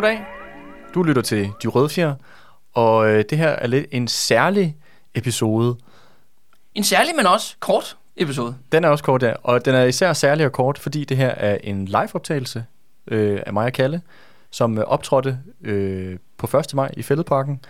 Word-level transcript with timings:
goddag. 0.00 0.24
Du 0.94 1.02
lytter 1.02 1.22
til 1.22 1.50
De 1.62 1.68
Røde 1.68 1.88
Fjer, 1.88 2.14
og 2.74 3.10
øh, 3.10 3.24
det 3.30 3.38
her 3.38 3.48
er 3.48 3.66
lidt 3.66 3.86
en 3.90 4.08
særlig 4.08 4.76
episode. 5.14 5.76
En 6.74 6.84
særlig, 6.84 7.16
men 7.16 7.26
også 7.26 7.56
kort 7.60 7.96
episode. 8.16 8.56
Den 8.72 8.84
er 8.84 8.88
også 8.88 9.04
kort, 9.04 9.22
ja, 9.22 9.32
og 9.42 9.64
den 9.64 9.74
er 9.74 9.84
især 9.84 10.12
særlig 10.12 10.46
og 10.46 10.52
kort, 10.52 10.78
fordi 10.78 11.04
det 11.04 11.16
her 11.16 11.28
er 11.28 11.58
en 11.62 11.84
live-optagelse 11.84 12.64
øh, 13.06 13.40
af 13.46 13.52
mig 13.52 13.66
og 13.66 13.72
Kalle, 13.72 14.02
som 14.50 14.78
øh, 14.78 14.84
optrådte 14.84 15.38
øh, 15.64 16.18
på 16.36 16.58
1. 16.58 16.74
maj 16.74 16.90
i 16.96 17.02
Fælledparken, 17.02 17.60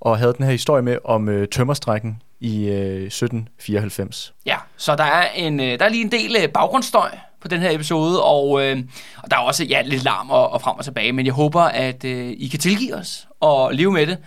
og 0.00 0.18
havde 0.18 0.32
den 0.32 0.44
her 0.44 0.52
historie 0.52 0.82
med 0.82 0.98
om 1.04 1.28
øh, 1.28 1.48
tømmerstrækken 1.48 2.22
i 2.40 2.68
øh, 2.68 3.02
1794. 3.02 4.34
Ja, 4.46 4.56
så 4.76 4.96
der 4.96 5.04
er, 5.04 5.28
en, 5.34 5.60
øh, 5.60 5.78
der 5.78 5.84
er 5.84 5.88
lige 5.88 6.04
en 6.04 6.12
del 6.12 6.36
øh, 6.42 6.48
baggrundsstøj 6.48 7.10
på 7.48 7.54
den 7.54 7.60
her 7.60 7.70
episode, 7.70 8.22
og, 8.22 8.64
øh, 8.64 8.78
og 9.22 9.30
der 9.30 9.36
er 9.36 9.40
også 9.40 9.64
ja, 9.64 9.82
lidt 9.82 10.04
larm 10.04 10.30
og, 10.30 10.52
og 10.52 10.60
frem 10.60 10.76
og 10.76 10.84
tilbage, 10.84 11.12
men 11.12 11.26
jeg 11.26 11.34
håber, 11.34 11.60
at 11.60 12.04
øh, 12.04 12.32
I 12.38 12.48
kan 12.48 12.60
tilgive 12.60 12.94
os 12.94 13.26
og 13.40 13.74
leve 13.74 13.92
med 13.92 14.06
det. 14.06 14.18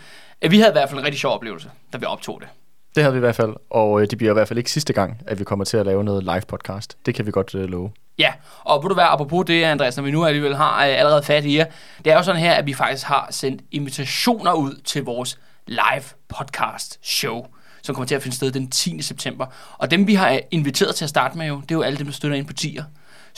Vi 0.52 0.58
havde 0.58 0.70
i 0.70 0.72
hvert 0.72 0.90
fald 0.90 1.00
en 1.00 1.06
rigtig 1.06 1.20
sjov 1.20 1.34
oplevelse, 1.34 1.70
da 1.94 1.98
vi 1.98 2.06
optog 2.06 2.42
det. 2.42 2.50
Det 2.96 3.04
havde 3.04 3.14
vi 3.14 3.18
i 3.18 3.20
hvert 3.20 3.36
fald, 3.36 3.54
og 3.70 4.02
øh, 4.02 4.08
det 4.10 4.18
bliver 4.18 4.32
i 4.32 4.34
hvert 4.34 4.48
fald 4.48 4.58
ikke 4.58 4.72
sidste 4.72 4.94
gang, 4.94 5.22
at 5.28 5.40
vi 5.40 5.44
kommer 5.44 5.66
til 5.66 5.78
at 5.78 5.86
lave 5.86 6.04
noget 6.04 6.24
live 6.24 6.42
podcast. 6.48 6.98
Det 7.06 7.16
kan 7.16 7.26
vi 7.26 7.32
godt 7.32 7.56
øh, 7.56 7.70
love. 7.70 7.92
Ja, 8.18 8.34
og 8.64 8.84
vil 8.84 8.90
du 8.90 8.96
være 8.96 9.08
apropos 9.08 9.46
det, 9.46 9.64
Andreas, 9.64 9.98
når 9.98 10.04
vi 10.04 10.12
nu 10.12 10.26
alligevel 10.26 10.56
har 10.56 10.86
øh, 10.86 11.00
allerede 11.00 11.24
fat 11.24 11.46
i 11.46 11.58
jer, 11.58 11.66
det 12.06 12.14
er 12.14 12.18
jo 12.18 12.24
sådan 12.24 12.42
her, 12.42 12.54
at 12.54 12.66
vi 12.66 12.74
faktisk 12.74 13.06
har 13.06 13.28
sendt 13.32 13.62
invitationer 13.72 14.54
ud 14.54 14.82
til 14.86 15.04
vores 15.04 15.40
live 15.68 16.04
podcast 16.30 17.00
show, 17.02 17.46
som 17.82 17.96
kommer 17.96 18.08
til 18.08 18.16
at 18.16 18.22
finde 18.22 18.36
sted 18.36 18.52
den 18.52 18.70
10. 18.70 19.02
september. 19.02 19.46
Og 19.78 19.92
dem, 19.92 20.08
vi 20.08 20.14
har 20.14 20.40
inviteret 20.52 20.96
til 20.96 21.06
at 21.06 21.10
starte 21.10 21.38
med, 21.38 21.48
jo, 21.48 21.56
det 21.56 21.72
er 21.72 21.76
jo 21.76 21.82
alle 21.82 21.98
dem, 21.98 22.06
der 22.06 22.14
støtter 22.14 22.38
ind 22.38 22.48
på 22.48 22.54
tier. 22.54 22.84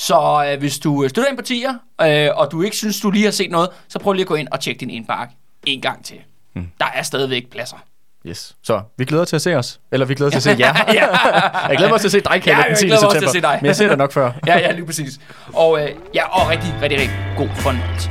Så 0.02 0.48
øh, 0.52 0.60
hvis 0.60 0.80
du 0.80 1.06
støtter 1.10 1.30
ind 1.30 1.38
på 1.38 1.44
tier, 1.44 1.74
øh, 2.02 2.28
og 2.36 2.52
du 2.52 2.62
ikke 2.62 2.78
synes, 2.78 3.00
du 3.02 3.12
lige 3.12 3.24
har 3.26 3.32
set 3.32 3.52
noget, 3.52 3.70
så 3.88 4.00
prøv 4.00 4.14
lige 4.14 4.22
at 4.24 4.28
gå 4.28 4.36
ind 4.36 4.48
og 4.52 4.60
tjekke 4.60 4.80
din 4.80 4.90
indbakke 4.90 5.34
en 5.66 5.82
gang 5.82 6.06
til. 6.06 6.16
Hmm. 6.54 6.68
Der 6.80 6.86
er 6.94 7.04
stadigvæk 7.04 7.50
pladser. 7.52 7.78
Yes. 8.28 8.56
Så 8.64 8.82
vi 8.98 9.06
glæder 9.06 9.26
til 9.26 9.36
at 9.36 9.42
se 9.42 9.56
os. 9.56 9.80
Eller 9.92 10.06
vi 10.06 10.16
glæder 10.16 10.30
til 10.30 10.38
at 10.38 10.44
se 10.44 10.50
jer. 10.60 10.94
ja. 10.94 11.08
jeg 11.68 11.78
glæder 11.78 11.90
mig 11.92 12.00
til 12.00 12.08
at 12.08 12.12
se 12.12 12.20
dig, 12.22 12.42
Kalle, 12.44 12.64
Ja, 12.64 12.68
den 12.70 12.76
10. 12.78 12.82
jeg 12.84 12.88
glæder 12.90 13.02
mig 13.02 13.08
også 13.10 13.20
til 13.20 13.28
september. 13.28 13.28
at 13.28 13.32
se 13.32 13.42
dig. 13.42 13.60
Men 13.62 13.66
jeg 13.68 13.76
ser 13.76 13.88
dig 13.88 13.98
nok 13.98 14.12
før. 14.12 14.32
ja, 14.48 14.58
ja, 14.60 14.72
lige 14.72 14.86
præcis. 14.86 15.20
Og, 15.54 15.82
øh, 15.84 15.90
ja, 16.16 16.42
og 16.42 16.50
rigtig, 16.50 16.76
rigtig, 16.82 17.00
rigtig 17.00 17.18
god 17.38 17.50
fornøjelse. 17.56 18.10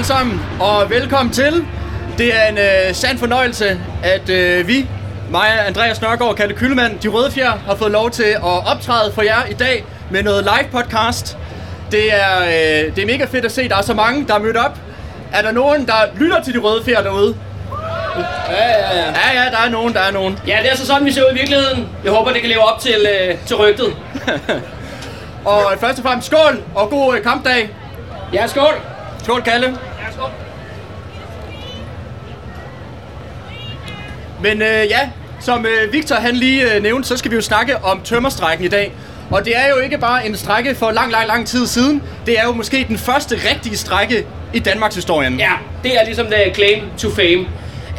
Alle 0.00 0.08
sammen, 0.08 0.40
og 0.60 0.90
velkommen 0.90 1.32
til. 1.34 1.64
Det 2.18 2.36
er 2.36 2.48
en 2.48 2.58
øh, 2.58 2.94
sand 2.94 3.18
fornøjelse, 3.18 3.80
at 4.02 4.28
øh, 4.28 4.68
vi, 4.68 4.88
mig, 5.30 5.66
Andreas 5.66 6.00
Nørgaard 6.00 6.30
og 6.30 6.36
Kalle 6.36 6.54
Kyllemand, 6.54 6.98
de 6.98 7.08
røde 7.08 7.30
fjer, 7.30 7.50
har 7.66 7.74
fået 7.74 7.90
lov 7.90 8.10
til 8.10 8.22
at 8.22 8.42
optræde 8.42 9.12
for 9.14 9.22
jer 9.22 9.46
i 9.50 9.52
dag 9.52 9.84
med 10.10 10.22
noget 10.22 10.44
live 10.44 10.82
podcast. 10.82 11.38
Det 11.90 12.14
er, 12.14 12.40
øh, 12.40 12.96
det 12.96 13.02
er 13.02 13.06
mega 13.06 13.24
fedt 13.24 13.44
at 13.44 13.52
se, 13.52 13.68
der 13.68 13.76
er 13.76 13.82
så 13.82 13.94
mange, 13.94 14.26
der 14.26 14.34
er 14.34 14.38
mødt 14.38 14.56
op. 14.56 14.78
Er 15.32 15.42
der 15.42 15.52
nogen, 15.52 15.86
der 15.86 15.94
lytter 16.16 16.42
til 16.42 16.54
de 16.54 16.58
røde 16.58 16.84
fjer 16.84 17.02
derude? 17.02 17.36
Ja, 18.50 18.68
ja, 18.68 18.96
ja. 18.96 19.04
Ja, 19.04 19.42
ja, 19.42 19.50
der 19.50 19.66
er 19.66 19.70
nogen, 19.70 19.94
der 19.94 20.00
er 20.00 20.12
nogen. 20.12 20.38
Ja, 20.46 20.58
det 20.62 20.72
er 20.72 20.76
så 20.76 20.86
sådan, 20.86 21.04
vi 21.06 21.12
ser 21.12 21.22
ud 21.22 21.30
i 21.30 21.38
virkeligheden. 21.38 21.88
Jeg 22.04 22.12
håber, 22.12 22.32
det 22.32 22.40
kan 22.40 22.50
leve 22.50 22.72
op 22.72 22.80
til, 22.80 23.06
øh, 23.20 23.36
til 23.46 23.56
rygtet. 23.56 23.96
Og 25.44 25.62
først 25.80 25.98
og 25.98 26.04
fremmest 26.04 26.26
skål 26.26 26.62
og 26.74 26.90
god 26.90 27.16
øh, 27.16 27.22
kampdag. 27.22 27.70
Ja, 28.32 28.46
skål. 28.46 28.74
Skål, 29.22 29.42
Kalle. 29.42 29.78
Men 34.42 34.62
øh, 34.62 34.86
ja, 34.90 35.08
som 35.40 35.66
øh, 35.66 35.92
Victor 35.92 36.16
han 36.16 36.36
lige 36.36 36.74
øh, 36.74 36.82
nævnte, 36.82 37.08
så 37.08 37.16
skal 37.16 37.30
vi 37.30 37.36
jo 37.36 37.42
snakke 37.42 37.76
om 37.84 38.00
tømmerstrækken 38.04 38.66
i 38.66 38.68
dag. 38.68 38.92
Og 39.30 39.44
det 39.44 39.52
er 39.56 39.68
jo 39.68 39.76
ikke 39.76 39.98
bare 39.98 40.26
en 40.26 40.36
strække 40.36 40.74
for 40.74 40.90
lang, 40.90 41.12
lang, 41.12 41.26
lang 41.26 41.46
tid 41.46 41.66
siden. 41.66 42.02
Det 42.26 42.38
er 42.38 42.44
jo 42.44 42.52
måske 42.52 42.84
den 42.88 42.98
første 42.98 43.36
rigtige 43.50 43.76
strække 43.76 44.26
i 44.54 44.58
Danmarks 44.58 44.94
historien. 44.94 45.38
Ja, 45.38 45.52
det 45.82 46.00
er 46.00 46.04
ligesom 46.04 46.26
the 46.26 46.54
claim 46.54 46.82
to 46.98 47.10
fame. 47.10 47.46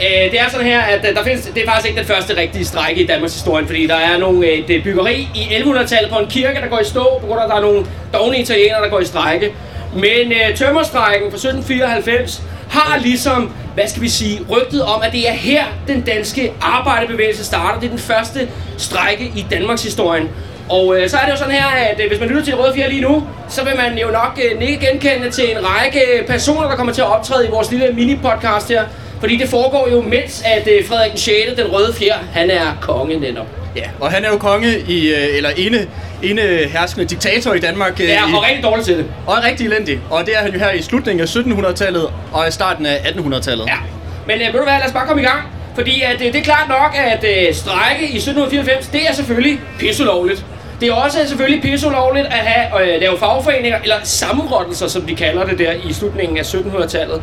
Øh, 0.01 0.31
det 0.31 0.39
er 0.39 0.49
sådan 0.49 0.65
her, 0.65 0.81
at 0.81 1.05
øh, 1.09 1.15
der 1.15 1.23
findes, 1.23 1.45
det 1.45 1.63
er 1.63 1.67
faktisk 1.67 1.87
ikke 1.87 1.99
den 1.99 2.07
første 2.07 2.37
rigtige 2.37 2.65
strække 2.65 3.03
i 3.03 3.07
Danmarks 3.07 3.33
historie, 3.33 3.65
fordi 3.65 3.87
der 3.87 3.95
er 3.95 4.17
nogle, 4.17 4.47
øh, 4.47 4.67
det 4.67 4.75
øh, 4.75 4.83
byggeri 4.83 5.27
i 5.35 5.39
1100-tallet 5.39 6.11
på 6.11 6.19
en 6.19 6.27
kirke, 6.27 6.61
der 6.61 6.67
går 6.67 6.79
i 6.79 6.85
stå, 6.85 7.17
på 7.21 7.27
grund 7.27 7.39
af, 7.39 7.43
at 7.43 7.49
der 7.49 7.55
er 7.55 7.61
nogle 7.61 7.85
dogne 8.13 8.37
italienere, 8.37 8.81
der 8.83 8.89
går 8.89 8.99
i 8.99 9.05
strække. 9.05 9.51
Men 9.93 10.31
øh, 10.31 10.55
tømmerstrækken 10.55 11.31
fra 11.31 11.35
1794 11.35 12.41
har 12.69 12.97
ligesom, 12.99 13.51
hvad 13.73 13.87
skal 13.87 14.01
vi 14.01 14.09
sige, 14.09 14.39
rygtet 14.49 14.83
om, 14.83 15.01
at 15.01 15.11
det 15.11 15.29
er 15.29 15.33
her, 15.33 15.63
den 15.87 16.01
danske 16.01 16.53
arbejderbevægelse 16.61 17.45
starter. 17.45 17.79
Det 17.79 17.85
er 17.85 17.89
den 17.89 17.99
første 17.99 18.47
strække 18.77 19.23
i 19.23 19.45
Danmarks 19.51 19.83
historien. 19.83 20.29
Og 20.69 20.97
øh, 20.99 21.09
så 21.09 21.17
er 21.17 21.25
det 21.25 21.31
jo 21.31 21.37
sådan 21.37 21.53
her, 21.53 21.65
at 21.67 22.01
øh, 22.03 22.07
hvis 22.09 22.19
man 22.19 22.29
lytter 22.29 22.43
til 22.43 22.55
Røde 22.55 22.73
Fjer 22.75 22.89
lige 22.89 23.01
nu, 23.01 23.27
så 23.49 23.63
vil 23.63 23.73
man 23.77 23.97
jo 23.97 24.07
nok 24.07 24.39
øh, 24.55 24.61
ikke 24.69 24.87
genkende 24.87 25.29
til 25.29 25.51
en 25.51 25.57
række 25.65 26.01
personer, 26.27 26.67
der 26.69 26.75
kommer 26.75 26.93
til 26.93 27.01
at 27.01 27.07
optræde 27.07 27.47
i 27.47 27.49
vores 27.49 27.71
lille 27.71 27.87
mini-podcast 27.87 28.67
her. 28.69 28.83
Fordi 29.19 29.37
det 29.37 29.49
foregår 29.49 29.87
jo, 29.91 30.01
mens 30.01 30.43
at 30.45 30.67
øh, 30.67 30.85
Frederik 30.87 31.11
6., 31.15 31.33
den 31.57 31.67
Røde 31.67 31.93
Fjer, 31.93 32.15
han 32.33 32.49
er 32.49 32.77
konge 32.81 33.19
netop. 33.19 33.45
ja. 33.75 33.83
Og 33.99 34.11
han 34.11 34.25
er 34.25 34.29
jo 34.29 34.37
konge 34.37 34.79
i, 34.87 35.09
øh, 35.09 35.37
eller 35.37 35.49
ene, 35.57 35.87
ene 36.23 36.41
herskende 36.73 37.05
diktator 37.05 37.53
i 37.53 37.59
Danmark. 37.59 37.99
Øh, 37.99 38.07
Ja, 38.07 38.29
i, 38.29 38.33
og 38.33 38.43
rigtig 38.43 38.63
dårligt 38.63 38.85
til 38.87 38.97
det. 38.97 39.05
og 39.27 39.37
er 39.37 39.43
rigtig 39.47 39.65
elendig. 39.67 39.99
Og 40.09 40.25
det 40.25 40.33
er 40.37 40.41
han 40.41 40.53
jo 40.53 40.59
her 40.59 40.71
i 40.71 40.81
slutningen 40.81 41.21
af 41.21 41.25
1700-tallet 41.35 42.07
og 42.33 42.47
i 42.47 42.51
starten 42.51 42.85
af 42.85 42.95
1800-tallet. 42.95 43.65
Ja, 43.67 43.77
men 44.27 44.35
øh, 44.41 44.45
ved 44.53 44.59
du 44.59 44.63
hvad, 44.63 44.73
lad 44.79 44.85
os 44.87 44.91
bare 44.93 45.07
komme 45.07 45.21
i 45.21 45.25
gang. 45.25 45.39
Fordi 45.75 46.01
at, 46.01 46.15
øh, 46.21 46.27
det 46.33 46.35
er 46.35 46.43
klart 46.43 46.67
nok, 46.69 46.95
at 46.97 47.23
øh, 47.23 47.55
strække 47.55 48.01
i 48.13 48.15
1794, 48.17 48.87
det 48.87 49.01
er 49.09 49.13
selvfølgelig 49.13 49.59
pisseulovligt. 49.79 50.45
Det 50.81 50.89
er 50.89 50.93
også 50.93 51.19
selvfølgelig 51.27 51.61
pisseulovligt 51.61 52.25
at 52.25 52.31
have, 52.33 52.93
øh, 52.95 53.01
lave 53.01 53.17
fagforeninger, 53.19 53.77
eller 53.83 53.95
sammenrottelser, 54.03 54.87
som 54.87 55.01
de 55.01 55.15
kalder 55.15 55.45
det 55.45 55.59
der 55.59 55.71
i 55.89 55.93
slutningen 55.93 56.37
af 56.37 56.41
1700-tallet. 56.43 57.21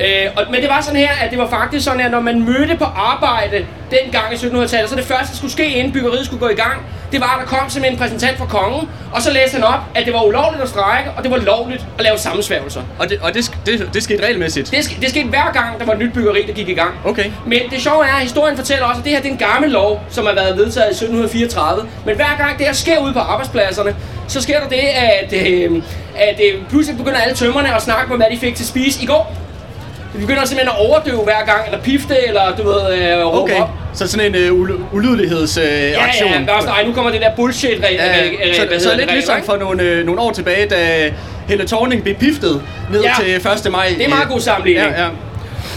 Øh, 0.00 0.30
og, 0.36 0.42
men 0.50 0.60
det 0.60 0.68
var 0.68 0.80
sådan 0.80 1.00
her, 1.00 1.12
at 1.22 1.30
det 1.30 1.38
var 1.38 1.48
faktisk 1.48 1.84
sådan, 1.84 2.00
at 2.00 2.10
når 2.10 2.20
man 2.20 2.44
mødte 2.44 2.76
på 2.76 2.84
arbejde 2.84 3.66
dengang 3.90 4.32
i 4.32 4.36
1700-tallet, 4.36 4.90
så 4.90 4.96
det 4.96 5.04
første, 5.04 5.30
der 5.32 5.36
skulle 5.36 5.52
ske, 5.52 5.74
inden 5.74 5.92
byggeriet 5.92 6.26
skulle 6.26 6.40
gå 6.40 6.48
i 6.48 6.54
gang, 6.54 6.86
det 7.12 7.20
var, 7.20 7.36
at 7.36 7.40
der 7.40 7.56
kom 7.56 7.70
simpelthen 7.70 7.98
en 7.98 8.00
repræsentant 8.00 8.38
fra 8.38 8.46
kongen, 8.46 8.88
og 9.12 9.22
så 9.22 9.32
læste 9.32 9.54
han 9.54 9.64
op, 9.64 9.80
at 9.94 10.06
det 10.06 10.14
var 10.14 10.22
ulovligt 10.22 10.62
at 10.62 10.68
strække, 10.68 11.10
og 11.16 11.22
det 11.22 11.30
var 11.30 11.36
lovligt 11.36 11.86
at 11.98 12.04
lave 12.04 12.18
sammensværgelser. 12.18 12.82
Og, 12.98 13.10
det, 13.10 13.18
og 13.22 13.34
det, 13.34 13.52
det, 13.66 13.90
det 13.94 14.02
skete 14.02 14.24
regelmæssigt. 14.24 14.70
Det, 14.70 14.96
det 15.00 15.10
skete 15.10 15.28
hver 15.28 15.52
gang, 15.52 15.78
der 15.78 15.86
var 15.86 15.92
et 15.92 15.98
nyt 15.98 16.12
byggeri, 16.12 16.44
der 16.46 16.52
gik 16.52 16.68
i 16.68 16.74
gang. 16.74 16.90
Okay. 17.04 17.30
Men 17.46 17.60
det 17.70 17.82
sjove 17.82 18.04
er, 18.06 18.14
at 18.14 18.22
historien 18.22 18.56
fortæller 18.56 18.84
også, 18.84 18.98
at 18.98 19.04
det 19.04 19.12
her 19.12 19.20
det 19.20 19.28
er 19.28 19.32
en 19.32 19.38
gammel 19.38 19.70
lov, 19.70 20.02
som 20.10 20.26
har 20.26 20.34
været 20.34 20.56
vedtaget 20.56 20.86
i 20.86 20.90
1734. 20.90 21.88
Men 22.06 22.16
hver 22.16 22.36
gang 22.38 22.58
det 22.58 22.66
her 22.66 22.72
sker 22.72 22.98
ude 22.98 23.12
på 23.12 23.18
arbejdspladserne, 23.18 23.96
så 24.28 24.42
sker 24.42 24.60
der 24.60 24.68
det, 24.68 24.76
at, 24.76 25.32
øh, 25.32 25.82
at 26.16 26.40
øh, 26.44 26.62
pludselig 26.68 26.98
begynder 26.98 27.18
alle 27.18 27.34
tømmerne 27.34 27.74
at 27.76 27.82
snakke 27.82 28.12
om, 28.12 28.16
hvad 28.16 28.26
de 28.32 28.38
fik 28.38 28.54
til 28.56 28.66
spise 28.66 29.02
i 29.02 29.06
går. 29.06 29.45
De 30.16 30.20
begynder 30.20 30.44
simpelthen 30.44 30.68
at 30.78 30.86
overdøve 30.88 31.24
hver 31.24 31.44
gang, 31.46 31.60
eller 31.66 31.80
pifte, 31.82 32.14
eller 32.26 32.42
du 32.58 32.62
ved, 32.62 32.98
øh, 32.98 33.26
råbe 33.26 33.38
Okay, 33.52 33.60
op. 33.60 33.68
så 33.94 34.08
sådan 34.08 34.26
en 34.26 34.34
øh, 34.34 34.50
ul- 34.50 34.80
ulydighedsaktion. 34.96 35.74
Øh, 35.74 35.90
Ja, 35.90 36.04
aktion. 36.06 36.30
ja, 36.30 36.38
ja, 36.38 36.60
nej, 36.66 36.84
nu 36.86 36.92
kommer 36.92 37.10
det 37.10 37.20
der 37.20 37.30
bullshit 37.36 37.70
re- 37.84 37.92
Ja, 37.94 38.12
re- 38.12 38.50
re- 38.50 38.54
så, 38.60 38.66
hvad 38.66 38.80
så 38.80 38.90
lidt 38.96 39.06
det, 39.06 39.12
ligesom 39.14 39.42
for 39.44 39.56
nogle, 39.56 39.82
øh, 39.82 40.06
nogle 40.06 40.20
år 40.20 40.32
tilbage, 40.32 40.66
da 40.68 41.10
Helle 41.48 41.66
Thorning 41.66 42.02
blev 42.02 42.14
piftet 42.14 42.62
ned 42.92 43.02
Ja. 43.02 43.10
til 43.20 43.36
1. 43.66 43.72
maj. 43.72 43.86
Det 43.98 44.04
er 44.04 44.08
meget 44.08 44.28
god 44.28 44.40
sammenligning. 44.40 44.90
Ja, 44.96 45.02
ja. 45.02 45.08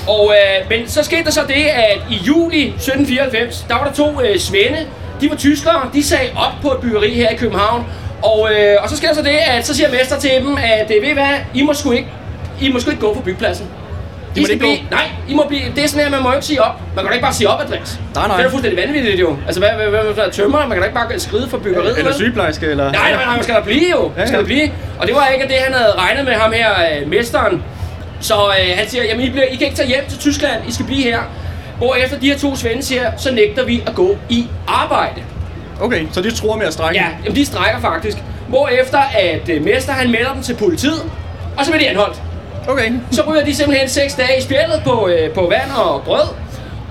Og, 0.08 0.34
øh, 0.34 0.70
men 0.70 0.88
så 0.90 1.04
skete 1.04 1.24
der 1.24 1.32
så 1.32 1.42
det, 1.48 1.54
at 1.66 1.98
i 2.10 2.16
juli 2.28 2.62
1794, 2.78 3.66
der 3.70 3.74
var 3.76 3.84
der 3.84 3.94
to 3.94 4.22
øh, 4.22 4.40
svende. 4.40 4.78
De 5.22 5.30
var 5.30 5.36
tyskere, 5.36 5.90
de 5.94 6.04
sagde 6.04 6.30
op 6.36 6.52
på 6.62 6.68
et 6.72 6.78
byggeri 6.82 7.14
her 7.14 7.30
i 7.30 7.36
København. 7.36 7.86
Og, 8.24 8.50
øh, 8.54 8.76
og 8.84 8.90
så 8.90 8.98
sker 8.98 9.08
der 9.08 9.16
så 9.16 9.22
det, 9.22 9.38
at 9.48 9.68
så 9.68 9.76
siger 9.76 9.90
mester 9.92 10.20
til 10.20 10.30
dem, 10.42 10.58
at 10.58 10.92
øh, 10.96 11.02
ved 11.04 11.10
I 11.10 11.14
hvad, 11.14 11.26
I 11.54 11.62
må 11.62 11.74
sgu 11.74 11.92
ikke, 11.92 12.08
I 12.62 12.72
må 12.72 12.80
sgu 12.80 12.90
ikke 12.90 13.02
gå 13.02 13.14
på 13.14 13.22
byggepladsen. 13.22 13.68
I 14.36 14.40
må 14.40 14.46
skal 14.46 14.54
ikke 14.54 14.60
blive, 14.60 14.78
nej, 14.92 15.06
I 15.28 15.34
må 15.34 15.46
blive, 15.48 15.62
det 15.76 15.84
er 15.84 15.88
sådan 15.88 16.04
her, 16.04 16.12
man 16.12 16.24
må 16.24 16.34
ikke 16.34 16.46
sige 16.46 16.64
op. 16.64 16.76
Man 16.96 17.04
kan 17.04 17.06
da 17.06 17.14
ikke 17.14 17.24
bare 17.24 17.34
sige 17.34 17.50
op, 17.50 17.62
Andreas. 17.62 18.00
Nej, 18.16 18.28
nej. 18.28 18.38
Det 18.38 18.44
er 18.44 18.48
da 18.48 18.54
fuldstændig 18.54 18.88
vanvittigt 18.88 19.20
jo. 19.20 19.38
Altså, 19.46 19.60
hvad, 19.62 19.70
hvad, 19.70 19.88
hvad, 19.88 20.14
hvad 20.14 20.32
tømmer? 20.32 20.60
Man 20.60 20.70
kan 20.70 20.78
da 20.80 20.84
ikke 20.84 20.96
bare 20.96 21.20
skride 21.20 21.50
for 21.50 21.58
byggeriet. 21.58 21.98
Eller 21.98 22.14
sygeplejerske, 22.14 22.66
eller... 22.66 22.92
Nej, 22.92 23.12
nej, 23.12 23.26
nej, 23.26 23.36
man 23.36 23.44
skal 23.44 23.56
der 23.56 23.64
blive 23.64 23.90
jo. 23.92 24.12
Man 24.18 24.28
skal 24.28 24.40
der 24.40 24.46
blive. 24.46 24.72
Og 25.00 25.08
det 25.08 25.16
var 25.16 25.28
ikke 25.28 25.48
det, 25.48 25.56
han 25.56 25.74
havde 25.74 25.94
regnet 25.98 26.26
med 26.26 26.34
ham 26.34 26.52
her, 26.52 26.70
øh, 27.02 27.10
mesteren. 27.10 27.64
Så 28.20 28.34
øh, 28.34 28.78
han 28.78 28.90
siger, 28.90 29.04
jamen 29.04 29.26
I, 29.26 29.30
bliver, 29.30 29.46
I 29.46 29.56
kan 29.56 29.66
ikke 29.66 29.78
tage 29.78 29.88
hjem 29.88 30.04
til 30.10 30.20
Tyskland, 30.20 30.62
I 30.68 30.72
skal 30.72 30.86
blive 30.86 31.04
her. 31.04 31.20
Hvor 31.78 31.96
efter 31.96 32.20
de 32.20 32.28
her 32.32 32.38
to 32.38 32.56
svende 32.56 32.84
siger, 32.84 33.12
så 33.18 33.34
nægter 33.34 33.66
vi 33.66 33.84
at 33.88 33.96
gå 33.96 34.18
i 34.30 34.48
arbejde. 34.68 35.22
Okay, 35.82 36.06
så 36.12 36.22
de 36.22 36.32
tror 36.32 36.58
med 36.58 36.66
at 36.66 36.74
strække? 36.74 37.02
Ja, 37.02 37.08
jamen 37.24 37.36
de 37.36 37.46
strækker 37.46 37.80
faktisk. 37.82 38.18
Hvor 38.48 38.68
efter 38.68 39.00
at 39.00 39.50
øh, 39.50 39.64
Mester 39.64 39.94
han 39.94 40.12
melder 40.12 40.34
dem 40.34 40.44
til 40.44 40.56
politiet, 40.56 41.02
og 41.58 41.66
så 41.66 41.72
bliver 41.72 41.84
de 41.84 41.90
anholdt. 41.90 42.22
Okay. 42.70 42.92
Så 43.12 43.22
ryger 43.28 43.46
de 43.46 43.56
simpelthen 43.56 43.90
6 43.90 44.16
dage 44.16 44.38
i 44.40 44.42
spjældet 44.42 44.82
på, 44.84 45.08
øh, 45.08 45.32
på 45.34 45.42
vand 45.42 45.72
og 45.78 46.02
brød. 46.04 46.28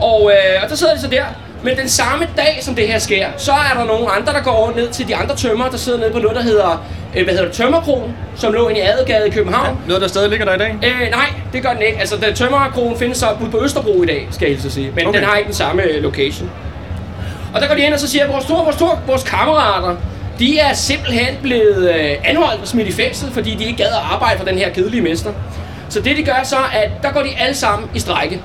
Og, 0.00 0.30
øh, 0.32 0.62
og 0.62 0.68
der 0.70 0.74
sidder 0.76 0.94
de 0.94 1.00
så 1.00 1.08
der. 1.08 1.24
Men 1.62 1.76
den 1.76 1.88
samme 1.88 2.26
dag, 2.36 2.58
som 2.60 2.74
det 2.74 2.88
her 2.88 2.98
sker, 2.98 3.26
så 3.36 3.52
er 3.52 3.78
der 3.78 3.84
nogle 3.84 4.10
andre, 4.10 4.32
der 4.32 4.40
går 4.40 4.50
over 4.50 4.72
ned 4.76 4.88
til 4.88 5.08
de 5.08 5.16
andre 5.16 5.36
tømmer, 5.36 5.68
der 5.68 5.76
sidder 5.76 5.98
nede 5.98 6.10
på 6.10 6.18
noget, 6.18 6.36
der 6.36 6.42
hedder, 6.42 6.86
øh, 7.16 7.24
hvad 7.24 7.34
hedder 7.34 7.48
det, 7.48 7.56
Tømmerkronen, 7.56 8.16
som 8.36 8.52
lå 8.52 8.68
inde 8.68 8.80
i 8.80 8.82
Adegade 8.82 9.26
i 9.26 9.30
København. 9.30 9.78
Noget, 9.86 10.02
der 10.02 10.08
stadig 10.08 10.30
ligger 10.30 10.46
der 10.46 10.54
i 10.54 10.58
dag? 10.58 10.74
Øh, 10.84 11.10
nej, 11.10 11.26
det 11.52 11.62
gør 11.62 11.72
den 11.72 11.82
ikke. 11.82 11.98
Altså, 12.00 12.16
den 12.16 12.34
Tømmerkronen 12.34 12.98
findes 12.98 13.18
så 13.18 13.26
ude 13.42 13.50
på 13.50 13.64
Østerbro 13.64 14.02
i 14.02 14.06
dag, 14.06 14.28
skal 14.30 14.46
jeg 14.46 14.54
hilse 14.54 14.70
sige. 14.70 14.92
Men 14.94 15.06
Okay. 15.06 15.18
den 15.18 15.28
har 15.28 15.36
ikke 15.36 15.46
den 15.46 15.54
samme 15.54 15.82
øh, 15.82 16.02
location. 16.02 16.50
Og 17.54 17.60
der 17.60 17.66
går 17.68 17.74
de 17.74 17.80
ind 17.80 17.94
og 17.94 18.00
så 18.00 18.08
siger, 18.08 18.24
at 18.24 18.32
vores, 18.32 18.44
to, 18.44 18.54
vores, 18.54 18.76
to, 18.76 18.88
vores 19.06 19.22
kammerater, 19.22 19.96
de 20.38 20.58
er 20.58 20.74
simpelthen 20.74 21.36
blevet 21.42 21.94
øh, 21.94 22.10
anholdt 22.24 22.60
og 22.62 22.68
smidt 22.68 22.88
i 22.88 22.92
fængsel, 22.92 23.30
fordi 23.32 23.54
de 23.54 23.64
ikke 23.64 23.76
gad 23.76 23.86
at 23.86 24.02
arbejde 24.12 24.38
for 24.38 24.44
den 24.46 24.58
her 24.58 24.70
kedelige 24.70 25.00
mester. 25.02 25.30
Så 25.88 26.00
det 26.00 26.16
de 26.16 26.22
gør 26.22 26.40
så, 26.44 26.56
at 26.72 26.90
der 27.02 27.12
går 27.12 27.22
de 27.22 27.28
alle 27.38 27.54
sammen 27.54 27.90
i 27.94 27.98
strække. 27.98 28.40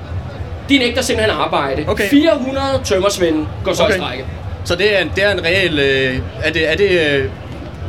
De 0.69 0.78
nægter 0.78 1.01
simpelthen 1.01 1.38
arbejde. 1.40 1.86
Okay. 1.88 2.10
400 2.10 2.62
tømmersvende 2.84 3.48
går 3.63 3.74
så 3.74 3.84
okay. 3.84 3.94
i 3.94 3.98
strække. 3.98 4.25
Så 4.66 4.75
det 4.75 4.95
er, 4.98 5.01
en- 5.01 5.12
det 5.16 5.24
er 5.24 5.31
en 5.31 5.44
reel... 5.45 5.80
Øh, 5.80 6.19
er 6.44 6.51
det, 6.51 6.72
er 6.72 6.75
det 6.75 6.90
øh, 6.90 7.30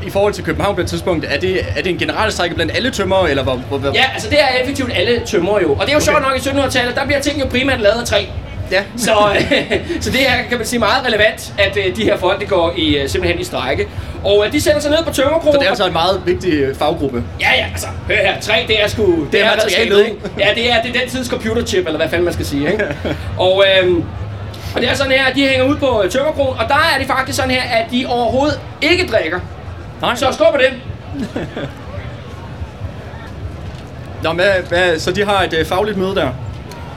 i 0.07 0.11
forhold 0.11 0.33
til 0.33 0.45
København 0.45 0.75
på 0.75 0.81
et 0.81 0.87
tidspunkt, 0.87 1.27
er 1.29 1.39
det, 1.39 1.61
er 1.77 1.83
det 1.83 1.91
en 1.91 1.99
generalstrække 1.99 2.55
blandt 2.55 2.77
alle 2.77 2.91
tømmer, 2.91 3.27
eller 3.27 3.43
hvor, 3.43 3.55
hvor, 3.55 3.79
hvor? 3.79 3.91
Ja, 3.95 4.05
altså 4.15 4.31
det 4.31 4.41
er 4.41 4.47
effektivt 4.63 4.91
alle 4.95 5.21
tømmer 5.27 5.61
jo. 5.61 5.73
Og 5.75 5.81
det 5.81 5.89
er 5.89 5.93
jo 5.93 5.97
Okay. 5.97 6.05
sjovt 6.05 6.23
nok 6.23 6.37
i 6.37 6.39
1700-tallet, 6.67 6.95
der 6.95 7.05
bliver 7.07 7.21
ting 7.21 7.41
jo 7.41 7.47
primært 7.47 7.81
lavet 7.81 8.01
af 8.01 8.07
træ. 8.07 8.25
Ja. 8.71 8.83
Så, 8.97 9.13
øh, 9.35 9.79
så 10.05 10.11
det 10.11 10.29
er, 10.29 10.33
kan 10.49 10.59
man 10.59 10.67
sige, 10.67 10.79
meget 10.79 11.07
relevant, 11.07 11.53
at 11.59 11.77
øh, 11.77 11.97
de 11.97 12.05
her 12.05 12.17
folk 12.19 12.41
de 12.41 12.47
går 12.47 12.73
i, 12.77 12.97
øh, 12.97 13.09
simpelthen 13.09 13.41
i 13.41 13.45
strække. 13.45 13.89
Og 14.25 14.47
øh, 14.47 14.53
de 14.53 14.61
sætter 14.61 14.81
sig 14.81 14.91
ned 14.91 15.05
på 15.05 15.13
tømmerkrogen. 15.13 15.53
Så 15.53 15.59
det 15.59 15.65
er 15.67 15.71
altså 15.71 15.87
en 15.87 15.93
meget 15.93 16.23
vigtig 16.27 16.53
øh, 16.53 16.77
faggruppe. 16.77 17.25
Ja, 17.41 17.49
ja, 17.59 17.67
altså, 17.73 17.87
hør 18.09 18.15
her, 18.17 18.41
træ, 18.41 18.65
det 18.69 18.83
er 18.83 18.89
sgu... 18.89 19.03
Det, 19.25 19.33
Det 19.33 19.41
er 19.45 19.53
redskabet, 19.53 19.89
materialet. 19.89 20.07
ikke? 20.07 20.21
Ja, 20.39 20.49
det 20.55 20.73
er, 20.73 20.83
det 20.83 20.97
er 20.97 21.01
den 21.01 21.09
tids 21.11 21.29
computerchip, 21.29 21.87
eller 21.87 21.99
hvad 21.99 22.09
fanden 22.09 22.25
man 22.25 22.35
skal 22.35 22.47
sige, 22.47 22.73
ikke? 22.73 22.85
og, 23.39 23.65
øhm, 23.83 24.05
og 24.75 24.81
det 24.81 24.91
er 24.91 24.95
sådan 24.95 25.13
her, 25.13 25.25
at 25.25 25.35
de 25.37 25.47
hænger 25.49 25.67
ud 25.67 25.77
på 25.77 26.03
øh, 26.05 26.11
tømmerkrogen, 26.11 26.59
og 26.59 26.69
der 26.69 26.75
er 26.95 26.99
det 26.99 27.07
faktisk 27.07 27.37
sådan 27.37 27.51
her, 27.51 27.63
at 27.63 27.87
de 27.93 28.07
overhovedet 28.09 28.61
ikke 28.83 29.07
drikker. 29.07 29.41
Nej. 30.01 30.15
Så 30.17 30.27
skål 30.33 30.47
på 30.53 30.59
det. 30.59 30.73
Nå, 34.23 34.33
hvad, 34.33 34.53
hvad, 34.69 34.99
så 34.99 35.13
de 35.13 35.25
har 35.25 35.43
et 35.43 35.53
øh, 35.53 35.67
fagligt 35.67 35.97
møde 35.99 36.15
der? 36.15 36.29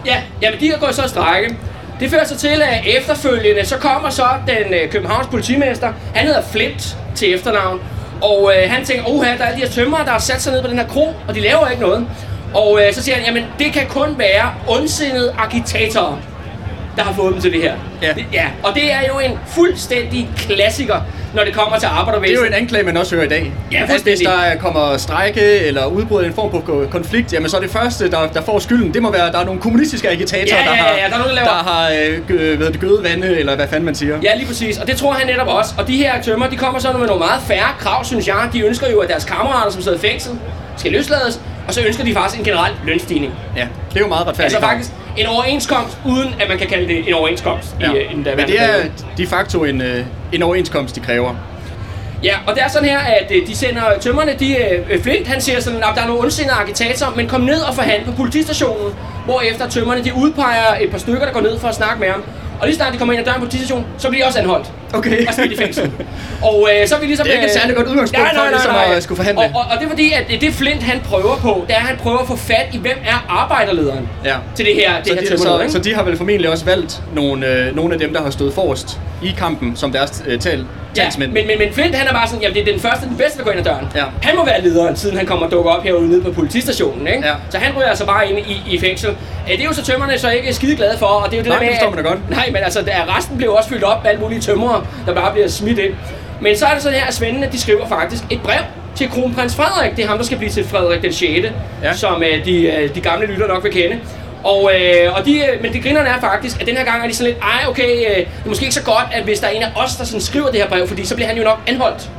Ja, 0.05 0.21
jamen 0.41 0.59
de 0.59 0.69
har 0.71 0.77
gået 0.77 0.95
så 0.95 1.05
i 1.05 1.07
strække. 1.07 1.55
Det 1.99 2.09
fører 2.09 2.25
så 2.25 2.37
til, 2.37 2.61
at 2.61 2.97
efterfølgende, 2.97 3.65
så 3.65 3.77
kommer 3.77 4.09
så 4.09 4.25
den 4.47 4.73
øh, 4.73 4.89
Københavns 4.89 5.27
politimester, 5.27 5.93
han 6.15 6.25
hedder 6.25 6.41
Flint 6.51 6.97
til 7.15 7.33
efternavn, 7.35 7.79
og 8.21 8.53
øh, 8.55 8.71
han 8.71 8.85
tænker, 8.85 9.03
oha, 9.09 9.37
der 9.37 9.43
er 9.43 9.55
de 9.55 9.61
her 9.61 9.67
tømmer, 9.69 9.97
der 9.97 10.11
har 10.11 10.19
sat 10.19 10.41
sig 10.41 10.53
ned 10.53 10.61
på 10.61 10.67
den 10.67 10.77
her 10.77 10.87
kro, 10.87 11.15
og 11.27 11.35
de 11.35 11.39
laver 11.39 11.67
ikke 11.67 11.81
noget. 11.81 12.07
Og 12.53 12.79
øh, 12.81 12.93
så 12.93 13.03
siger 13.03 13.15
han, 13.15 13.25
jamen 13.25 13.45
det 13.59 13.73
kan 13.73 13.87
kun 13.87 14.15
være 14.17 14.53
ondsindede 14.67 15.33
agitatorer, 15.37 16.17
der 16.95 17.03
har 17.03 17.13
fået 17.13 17.33
dem 17.33 17.41
til 17.41 17.53
det 17.53 17.61
her. 17.61 17.73
Ja. 18.01 18.13
Det, 18.13 18.25
ja. 18.33 18.45
Og 18.63 18.75
det 18.75 18.93
er 18.93 19.01
jo 19.07 19.19
en 19.19 19.39
fuldstændig 19.47 20.29
klassiker, 20.37 21.01
når 21.37 21.43
det 21.43 21.53
kommer 21.53 21.79
til 21.79 21.87
Det 21.87 21.93
er 21.95 21.99
arbejdervæsenet. 21.99 22.39
jo 22.39 22.45
en 22.45 22.53
anklage, 22.53 22.83
man 22.83 22.97
også 22.97 23.15
hører 23.15 23.25
i 23.25 23.29
dag. 23.29 23.51
Ja, 23.71 23.81
at 23.89 24.01
hvis 24.03 24.19
der 24.19 24.55
kommer 24.59 24.97
strejke 24.97 25.41
eller 25.59 25.85
udbryder 25.85 26.27
en 26.27 26.33
form 26.33 26.51
på 26.51 26.59
ko- 26.59 26.87
konflikt, 26.91 27.33
jamen 27.33 27.49
så 27.49 27.57
er 27.57 27.61
det 27.61 27.69
første, 27.71 28.11
der, 28.11 28.27
der 28.27 28.41
får 28.41 28.59
skylden, 28.59 28.93
det 28.93 29.01
må 29.01 29.11
være, 29.11 29.27
at 29.27 29.33
der 29.33 29.39
er 29.39 29.45
nogle 29.45 29.61
kommunistiske 29.61 30.09
agitatorer, 30.09 30.59
Ja, 30.59 30.63
ja, 30.63 30.69
der 30.69 30.75
ja, 30.75 30.81
har, 30.83 30.89
ja, 30.97 31.07
der 31.09 31.13
er 31.15 31.19
nogen, 31.19 31.37
der 31.37 31.43
der 31.43 31.49
har 31.51 31.89
øh, 32.29 32.39
hedder 32.57 32.71
det, 32.71 32.79
gødet 32.79 33.03
vande, 33.03 33.39
eller 33.39 33.55
hvad 33.55 33.67
fanden 33.67 33.85
man 33.85 33.95
siger. 33.95 34.17
Ja, 34.23 34.35
lige 34.35 34.47
præcis. 34.47 34.77
Og 34.77 34.87
det 34.87 34.97
tror 34.97 35.11
han 35.13 35.27
netop 35.27 35.47
også. 35.47 35.73
Og 35.77 35.87
de 35.87 35.97
her 35.97 36.21
tømmer, 36.21 36.47
de 36.47 36.55
kommer 36.57 36.79
så 36.79 36.91
med 36.91 37.07
nogle 37.07 37.19
meget 37.19 37.41
færre 37.47 37.69
krav, 37.79 38.05
synes 38.05 38.27
jeg. 38.27 38.49
De 38.53 38.61
ønsker 38.65 38.91
jo, 38.91 38.99
at 38.99 39.09
deres 39.09 39.25
kammerater, 39.25 39.71
som 39.71 39.81
sidder 39.81 39.97
i 39.97 40.01
fængsel, 40.01 40.31
skal 40.77 40.91
løslades. 40.91 41.39
Og 41.67 41.73
så 41.73 41.81
ønsker 41.87 42.03
de 42.03 42.13
faktisk 42.13 42.39
en 42.39 42.45
generel 42.45 42.71
lønstigning. 42.85 43.33
Ja, 43.55 43.67
det 43.89 43.95
er 43.95 43.99
jo 43.99 44.07
meget 44.07 44.27
retfærdigt. 44.27 44.55
Altså 44.55 44.69
faktisk 44.69 44.91
en 45.17 45.25
overenskomst, 45.27 45.97
uden 46.05 46.35
at 46.39 46.49
man 46.49 46.57
kan 46.57 46.67
kalde 46.67 46.87
det 46.87 47.07
en 47.07 47.13
overenskomst 47.13 47.69
Ja. 47.81 47.91
i, 47.91 47.97
øh, 47.97 48.01
i 48.01 48.07
den 48.07 48.15
Men 48.15 48.23
daværende 48.25 48.53
det 48.53 48.61
er 48.61 48.83
de 49.17 49.27
facto 49.27 49.63
en, 49.63 49.81
øh, 49.81 50.05
en 50.31 50.43
overenskomst, 50.43 50.95
de 50.95 50.99
kræver. 50.99 51.35
Ja, 52.23 52.35
og 52.47 52.55
det 52.55 52.63
er 52.63 52.67
sådan 52.67 52.89
her, 52.89 52.99
at 52.99 53.31
øh, 53.35 53.47
de 53.47 53.55
sender 53.55 53.93
øh, 53.93 53.99
tømmerne, 53.99 54.33
de, 54.39 54.55
øh, 54.89 55.01
Flint 55.03 55.27
han 55.27 55.41
siger 55.41 55.59
sådan, 55.59 55.79
at 55.79 55.89
der 55.95 56.01
er 56.01 56.07
nogle 56.07 56.21
ondsindede 56.21 56.55
agitatorer, 56.55 57.15
men 57.15 57.27
kom 57.27 57.41
ned 57.41 57.59
og 57.59 57.75
forhandle 57.75 58.05
på 58.05 58.11
politistationen, 58.11 58.93
hvorefter 59.25 59.69
tømmerne 59.69 60.03
de 60.03 60.13
udpeger 60.13 60.77
et 60.81 60.91
par 60.91 60.97
stykker, 60.97 61.25
der 61.25 61.33
går 61.33 61.41
ned 61.41 61.59
for 61.59 61.67
at 61.67 61.75
snakke 61.75 61.99
med 61.99 62.07
ham. 62.07 62.23
Og 62.59 62.67
lige 62.67 62.75
snart 62.75 62.93
de 62.93 62.97
kommer 62.97 63.13
ind 63.13 63.21
ad 63.21 63.25
døren 63.25 63.39
på 63.39 63.45
politistationen, 63.45 63.85
så 63.97 64.09
bliver 64.09 64.23
de 64.25 64.27
også 64.27 64.39
anholdt. 64.39 64.71
Okay. 64.93 65.27
Og 65.27 65.33
smidt 65.33 65.51
i 65.51 65.57
fængsel. 65.57 65.91
Og 66.43 66.69
øh, 66.81 66.87
så 66.87 66.95
er 66.95 66.99
vi 66.99 67.05
ligesom... 67.05 67.23
Det 67.25 67.31
er 67.33 67.35
ikke 67.37 67.45
et 67.45 67.49
øh, 67.55 67.59
særligt 67.61 67.77
godt 67.77 67.87
udgangspunkt 67.87 68.29
for 68.35 68.49
ligesom 68.49 68.75
at 68.95 69.03
skulle 69.03 69.15
forhandle. 69.15 69.43
Og, 69.43 69.49
og, 69.55 69.61
og 69.71 69.77
det 69.79 69.85
er 69.85 69.89
fordi, 69.89 70.13
at 70.13 70.41
det 70.41 70.53
Flint 70.53 70.83
han 70.83 70.99
prøver 70.99 71.35
på, 71.37 71.65
det 71.67 71.75
er, 71.75 71.79
at 71.79 71.85
han 71.85 71.97
prøver 71.97 72.17
at 72.17 72.27
få 72.27 72.35
fat 72.35 72.65
i, 72.73 72.77
hvem 72.77 72.97
er 73.05 73.25
arbejderlederen 73.29 74.09
Ja. 74.25 74.35
til 74.55 74.65
det 74.65 74.75
her, 74.75 74.97
det 74.97 75.07
Så 75.07 75.13
her 75.13 75.21
de, 75.21 75.37
så, 75.37 75.59
ikke? 75.59 75.71
så 75.71 75.79
de 75.79 75.95
har 75.95 76.03
vel 76.03 76.17
formentlig 76.17 76.49
også 76.51 76.65
valgt 76.65 77.01
nogle, 77.15 77.47
øh, 77.47 77.75
nogle 77.75 77.93
af 77.93 77.99
dem, 77.99 78.13
der 78.13 78.21
har 78.21 78.29
stået 78.29 78.53
forrest 78.53 78.99
i 79.23 79.35
kampen 79.37 79.75
som 79.75 79.91
deres 79.91 80.23
øh, 80.27 80.39
tal, 80.39 80.65
Ja, 80.97 81.09
men, 81.17 81.33
men, 81.33 81.47
men 81.47 81.73
Flint 81.73 81.95
han 81.95 82.07
er 82.07 82.11
bare 82.13 82.27
sådan, 82.27 82.41
jamen 82.41 82.55
det 82.55 82.67
er 82.67 82.71
den 82.71 82.81
første, 82.81 83.05
den 83.07 83.15
bedste, 83.17 83.37
der 83.37 83.43
går 83.43 83.51
ind 83.51 83.59
ad 83.59 83.63
døren. 83.65 83.87
Ja. 83.95 84.03
Han 84.21 84.35
må 84.35 84.45
være 84.45 84.61
lederen, 84.61 84.95
siden 84.95 85.17
han 85.17 85.25
kommer 85.25 85.45
og 85.45 85.51
dukker 85.51 85.71
op 85.71 85.83
herude 85.83 86.09
nede 86.09 86.21
på 86.23 86.31
politistationen, 86.31 87.07
ikke? 87.07 87.27
Ja. 87.27 87.33
Så 87.49 87.57
han 87.57 87.73
ryger 87.77 87.87
altså 87.89 88.05
bare 88.05 88.29
ind 88.29 88.39
i, 88.39 88.61
i 88.75 88.79
fængsel. 88.79 89.09
Øh, 89.09 89.51
Det 89.51 89.59
er 89.59 89.63
jo 89.65 89.73
så 89.73 89.83
tømmerne 89.85 90.17
så 90.19 90.29
ikke 90.29 90.53
skide 90.53 90.75
glade 90.75 90.97
for, 90.97 91.05
og 91.05 91.31
det 91.31 91.33
er 91.33 91.37
jo 91.37 91.43
det 91.43 91.49
Nej, 91.49 91.57
der 91.59 91.65
med, 91.65 91.71
det 91.71 91.77
forstår 91.81 91.95
man 91.95 92.03
da 92.03 92.09
godt. 92.09 92.29
Nej, 92.29 92.49
men 92.53 92.63
altså, 92.63 92.79
resten 93.17 93.37
blev 93.37 93.51
også 93.53 93.69
fyldt 93.69 93.83
op 93.83 94.03
med 94.03 94.11
alle 94.11 94.21
mulige 94.21 94.41
tømrere, 94.77 95.15
der 95.15 95.21
bare 95.21 95.31
bliver 95.33 95.47
smidt 95.47 95.79
ind. 95.79 95.93
Men 96.41 96.57
så 96.57 96.65
er 96.65 96.73
det 96.73 96.83
sådan 96.83 96.99
her, 96.99 97.05
at 97.07 97.13
svendene, 97.13 97.49
de 97.51 97.59
skriver 97.59 97.87
faktisk 97.87 98.23
et 98.29 98.41
brev 98.41 98.59
til 98.95 99.09
kronprins 99.09 99.55
Frederik. 99.55 99.95
Det 99.95 100.03
er 100.03 100.07
ham, 100.07 100.17
der 100.17 100.25
skal 100.25 100.37
blive 100.37 100.49
til 100.51 100.63
Frederik 100.67 101.01
den 101.01 101.13
6., 101.13 101.47
Ja. 101.83 101.93
som 101.93 102.23
øh, 102.23 102.45
de, 102.45 102.63
øh, 102.67 102.95
de 102.95 103.01
gamle 103.01 103.27
lytter 103.27 103.47
nok 103.47 103.63
vil 103.63 103.71
kende. 103.73 103.99
Og, 104.53 104.71
øh, 104.75 105.13
og 105.17 105.25
de, 105.25 105.43
men 105.61 105.73
det 105.73 105.83
grinerne 105.83 106.09
er 106.09 106.19
faktisk, 106.19 106.61
at 106.61 106.67
den 106.67 106.77
her 106.77 106.85
gang 106.85 107.03
er 107.03 107.07
de 107.07 107.15
sådan 107.15 107.33
lidt, 107.33 107.43
ej 107.43 107.69
okay, 107.69 107.91
øh, 108.09 108.15
det 108.15 108.27
er 108.45 108.47
måske 108.47 108.63
ikke 108.63 108.75
så 108.75 108.83
godt, 108.83 109.07
at 109.11 109.23
hvis 109.23 109.39
der 109.39 109.47
er 109.47 109.51
en 109.51 109.61
af 109.63 109.71
os, 109.75 109.95
der 109.95 110.03
sådan 110.03 110.21
skriver 110.21 110.47
det 110.47 110.55
her 110.61 110.67
brev, 110.67 110.87
fordi 110.87 111.05
så 111.05 111.15
bliver 111.15 111.27
han 111.27 111.37
jo 111.37 111.43
nok 111.43 111.59
anholdt, 111.67 112.09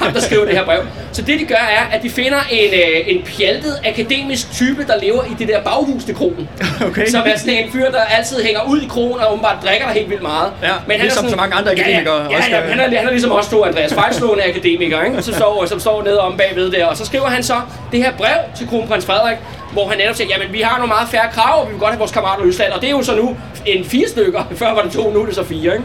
ham 0.00 0.12
der 0.12 0.20
skriver 0.20 0.44
det 0.44 0.54
her 0.54 0.64
brev. 0.64 0.80
Så 1.12 1.22
det 1.22 1.40
de 1.40 1.44
gør 1.44 1.64
er, 1.78 1.96
at 1.96 2.02
de 2.02 2.10
finder 2.10 2.38
en, 2.50 2.74
øh, 2.74 3.14
en 3.14 3.22
pjaltet 3.22 3.80
akademisk 3.84 4.52
type, 4.52 4.86
der 4.86 4.94
lever 5.02 5.24
i 5.24 5.34
det 5.38 5.48
der 5.48 5.60
baghus 5.62 6.04
til 6.04 6.14
kronen. 6.14 6.48
Okay. 6.86 7.06
Som 7.06 7.22
er 7.26 7.38
sådan 7.38 7.54
en 7.54 7.72
fyr, 7.72 7.90
der 7.90 8.04
altid 8.18 8.42
hænger 8.44 8.60
ud 8.68 8.80
i 8.80 8.86
kronen 8.86 9.20
og 9.20 9.32
åbenbart 9.32 9.56
drikker 9.64 9.86
der 9.86 9.94
helt 9.94 10.10
vildt 10.10 10.22
meget. 10.22 10.52
Ja, 10.62 10.68
han 10.90 11.00
ligesom 11.00 11.28
så 11.28 11.36
mange 11.36 11.54
andre 11.54 11.72
akademikere 11.72 12.16
Ja, 12.16 12.30
ja, 12.30 12.36
også 12.36 12.50
ja, 12.50 12.60
gør. 12.60 12.68
han, 12.68 12.80
er, 12.80 12.98
han 12.98 13.06
er 13.06 13.10
ligesom 13.10 13.30
også 13.30 13.50
to 13.50 13.64
Andreas 13.64 13.94
Fejlslående 13.94 14.44
akademiker, 14.44 15.02
ikke? 15.02 15.22
Som 15.22 15.34
står, 15.34 15.66
som 15.66 15.80
står 15.80 16.02
nede 16.02 16.20
om 16.20 16.36
bagved 16.36 16.70
der. 16.70 16.86
Og 16.86 16.96
så 16.96 17.06
skriver 17.06 17.26
han 17.26 17.42
så 17.42 17.54
det 17.92 18.02
her 18.02 18.12
brev 18.12 18.36
til 18.56 18.68
kronprins 18.68 19.06
Frederik, 19.06 19.36
hvor 19.74 19.88
han 19.88 19.98
netop 19.98 20.14
siger, 20.16 20.28
jamen 20.38 20.52
vi 20.52 20.60
har 20.60 20.76
nogle 20.76 20.88
meget 20.96 21.08
færre 21.08 21.28
krav, 21.32 21.60
og 21.60 21.66
vi 21.66 21.72
vil 21.72 21.80
godt 21.80 21.90
have 21.90 21.98
vores 21.98 22.12
kammerater 22.12 22.44
løsladt. 22.44 22.72
Og 22.72 22.80
det 22.80 22.86
er 22.86 22.90
jo 22.90 23.02
så 23.02 23.14
nu 23.16 23.36
en 23.66 23.84
fire 23.84 24.08
stykker. 24.08 24.42
Før 24.60 24.74
var 24.74 24.82
det 24.82 24.92
to, 24.92 25.10
nu 25.12 25.22
er 25.22 25.26
det 25.26 25.34
så 25.34 25.44
fire, 25.44 25.72
ikke? 25.72 25.84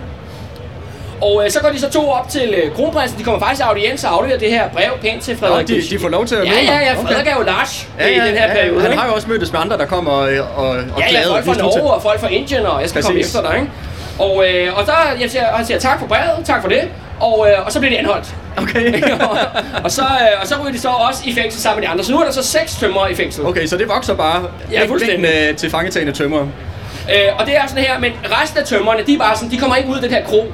Og 1.22 1.42
øh, 1.46 1.52
så 1.52 1.60
går 1.62 1.70
de 1.70 1.80
så 1.80 1.90
to 1.90 2.10
op 2.10 2.30
til 2.30 2.54
øh, 2.64 2.76
kronprinsen. 2.76 3.20
De 3.20 3.24
kommer 3.24 3.40
faktisk 3.40 3.60
til 3.60 3.64
audiens 3.70 4.04
og 4.04 4.14
afleverer 4.14 4.40
det 4.40 4.50
her 4.50 4.70
brev 4.70 4.92
pænt 5.02 5.24
til 5.24 5.38
Frederik. 5.38 5.68
de, 5.68 5.82
de 5.90 6.00
får 6.00 6.10
lov 6.10 6.26
til 6.26 6.36
at 6.36 6.46
Ja, 6.46 6.50
møde 6.50 6.62
ja, 6.62 6.72
ham? 6.72 6.98
ja. 6.98 7.04
Frederik 7.04 7.28
er 7.28 7.36
jo 7.36 7.42
large 7.44 7.88
Ja, 8.00 8.08
i 8.08 8.14
ja, 8.18 8.26
den 8.28 8.36
her 8.38 8.48
ja, 8.48 8.54
periode. 8.54 8.82
Han 8.82 8.98
har 8.98 9.08
jo 9.08 9.14
også 9.14 9.28
mødtes 9.30 9.52
med 9.52 9.60
andre, 9.60 9.78
der 9.78 9.86
kommer 9.86 10.12
og, 10.12 10.20
og, 10.56 10.68
og 10.70 10.78
Ja, 11.00 11.20
ja, 11.20 11.34
folk 11.34 11.46
fra. 11.46 11.54
Norge 11.54 11.94
og 11.94 12.02
folk 12.02 12.20
fra 12.20 12.28
Indien, 12.28 12.66
og 12.66 12.82
jeg 12.82 12.90
skal 12.90 13.04
komme 13.04 13.20
Præcis. 13.20 13.36
efter 13.36 13.50
dig, 13.50 13.60
ikke? 13.60 13.72
Og, 14.20 14.46
øh, 14.50 14.78
og 14.78 14.86
der 14.86 14.94
jeg 15.22 15.30
siger, 15.32 15.46
han 15.56 15.66
siger 15.66 15.80
tak 15.80 16.00
for 16.00 16.08
brevet, 16.08 16.46
tak 16.46 16.62
for 16.62 16.70
det, 16.70 16.82
og, 17.20 17.48
øh, 17.50 17.66
og 17.66 17.72
så 17.72 17.80
bliver 17.80 17.92
de 17.92 18.00
anholdt. 18.00 18.36
Okay. 18.58 19.02
og, 19.22 19.38
og, 19.84 19.92
så, 19.92 20.02
øh, 20.02 20.42
og 20.42 20.48
så 20.48 20.56
ryger 20.62 20.72
de 20.72 20.80
så 20.80 20.88
også 20.90 21.22
i 21.26 21.34
fængsel 21.34 21.62
sammen 21.62 21.80
med 21.80 21.88
de 21.88 21.92
andre. 21.92 22.04
Så 22.04 22.12
nu 22.12 22.20
er 22.20 22.26
der 22.26 22.32
så 22.32 22.44
seks 22.44 22.76
tømmer 22.76 23.08
i 23.08 23.16
fængsel. 23.16 23.46
Okay, 23.46 23.66
så 23.66 23.78
det 23.78 23.90
vokser 23.90 24.16
bare 24.16 24.44
Ja, 24.72 24.86
fuldstændig. 24.88 25.22
mængden, 25.22 25.50
øh, 25.50 25.56
til 25.58 25.70
fangetagende 25.70 26.14
tømmer. 26.14 26.40
Øh, 26.40 27.40
og 27.40 27.46
det 27.46 27.56
er 27.56 27.68
sådan 27.68 27.84
her, 27.84 28.00
men 28.00 28.12
resten 28.42 28.60
af 28.60 28.66
tømmerne, 28.66 29.04
de 29.08 29.14
er 29.14 29.18
bare 29.18 29.36
sådan, 29.36 29.52
de 29.52 29.58
kommer 29.58 29.76
ikke 29.76 29.90
ud 29.90 29.96
af 29.96 30.02
den 30.02 30.12
her 30.12 30.24
kro. 30.26 30.46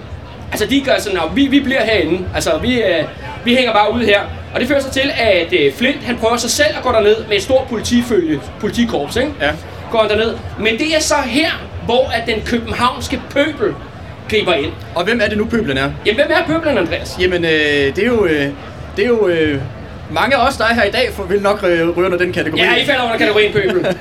Altså 0.51 0.65
de 0.65 0.81
gør 0.81 0.99
sådan, 0.99 1.17
at 1.17 1.35
vi, 1.35 1.47
vi 1.47 1.59
bliver 1.59 1.81
herinde. 1.83 2.25
Altså 2.35 2.57
vi, 2.61 2.81
øh, 2.81 3.03
vi 3.43 3.55
hænger 3.55 3.73
bare 3.73 3.93
ude 3.93 4.05
her. 4.05 4.19
Og 4.53 4.59
det 4.59 4.67
fører 4.67 4.79
så 4.81 4.89
til, 4.91 5.11
at 5.17 5.53
øh, 5.53 5.73
Flint, 5.73 6.03
han 6.03 6.17
prøver 6.17 6.37
sig 6.37 6.49
selv 6.49 6.77
at 6.77 6.83
gå 6.83 6.91
derned 6.91 7.15
med 7.29 7.37
et 7.37 7.43
stort 7.43 7.67
politifølge, 7.69 8.39
politikorps, 8.59 9.15
ikke? 9.15 9.31
Ja. 9.41 9.49
Går 9.91 9.99
han 10.01 10.09
derned. 10.09 10.35
Men 10.59 10.77
det 10.77 10.95
er 10.95 10.99
så 10.99 11.15
her, 11.25 11.49
hvor 11.85 12.11
at 12.13 12.23
den 12.27 12.41
københavnske 12.45 13.21
pøbel 13.29 13.73
griber 14.29 14.53
ind. 14.53 14.71
Og 14.95 15.03
hvem 15.03 15.21
er 15.23 15.27
det 15.27 15.37
nu, 15.37 15.45
pøblen 15.45 15.77
er? 15.77 15.91
Jamen, 16.05 16.15
hvem 16.15 16.27
er 16.29 16.53
pøblen, 16.53 16.77
Andreas? 16.77 17.17
Jamen, 17.19 17.45
øh, 17.45 17.51
det 17.95 17.99
er 17.99 18.07
jo... 18.07 18.25
Øh, 18.25 18.47
det 18.97 19.03
er 19.03 19.07
jo 19.07 19.27
øh, 19.27 19.59
mange 20.11 20.35
af 20.35 20.47
os, 20.47 20.57
der 20.57 20.65
er 20.65 20.73
her 20.73 20.83
i 20.83 20.91
dag, 20.91 21.09
for, 21.13 21.23
vil 21.23 21.41
nok 21.41 21.63
øh, 21.63 21.89
ryge 21.89 22.05
under 22.05 22.17
den 22.17 22.33
kategori. 22.33 22.61
Ja, 22.61 22.75
I 22.75 22.85
falder 22.85 23.03
under 23.03 23.17
kategorien 23.17 23.53
pøbel. 23.53 23.85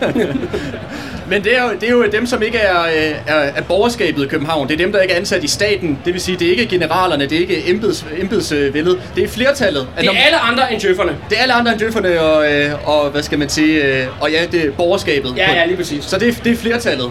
Men 1.28 1.44
det 1.44 1.58
er, 1.58 1.62
jo, 1.62 1.70
det 1.80 1.88
er 1.88 1.92
jo 1.92 2.06
dem, 2.12 2.26
som 2.26 2.42
ikke 2.42 2.58
er, 2.58 2.82
øh, 2.82 3.12
er, 3.26 3.34
er 3.34 3.62
borgerskabet 3.62 4.24
i 4.24 4.28
København. 4.28 4.68
Det 4.68 4.74
er 4.74 4.78
dem, 4.78 4.92
der 4.92 5.00
ikke 5.00 5.14
er 5.14 5.18
ansat 5.18 5.44
i 5.44 5.48
staten. 5.48 5.98
Det 6.04 6.12
vil 6.12 6.20
sige, 6.22 6.36
det 6.38 6.46
er 6.46 6.50
ikke 6.50 6.66
generalerne, 6.66 7.24
det 7.24 7.32
er 7.32 7.40
ikke 7.40 7.70
embeds, 7.70 8.06
embedsvældet. 8.18 9.02
Det 9.16 9.24
er 9.24 9.28
flertallet. 9.28 9.88
Det 10.00 10.06
er 10.06 10.10
alle 10.26 10.38
andre 10.38 10.72
end 10.72 10.80
djøfferne. 10.80 11.16
det 11.30 11.38
er 11.38 11.42
alle 11.42 11.54
andre 11.54 11.72
end 11.72 11.80
djøfferne 11.80 12.20
og, 12.20 12.52
øh, 12.52 12.88
og, 12.88 13.10
hvad 13.10 13.22
skal 13.22 13.38
man 13.38 13.48
sige, 13.48 13.84
øh, 13.84 14.06
og 14.20 14.30
ja, 14.30 14.46
det 14.52 14.64
er 14.64 14.70
borgerskabet. 14.70 15.34
Ja, 15.36 15.52
ja, 15.52 15.64
lige 15.64 15.76
præcis. 15.76 16.04
Så 16.04 16.18
det 16.18 16.28
er, 16.28 16.32
det 16.44 16.52
er 16.52 16.56
flertallet. 16.56 17.10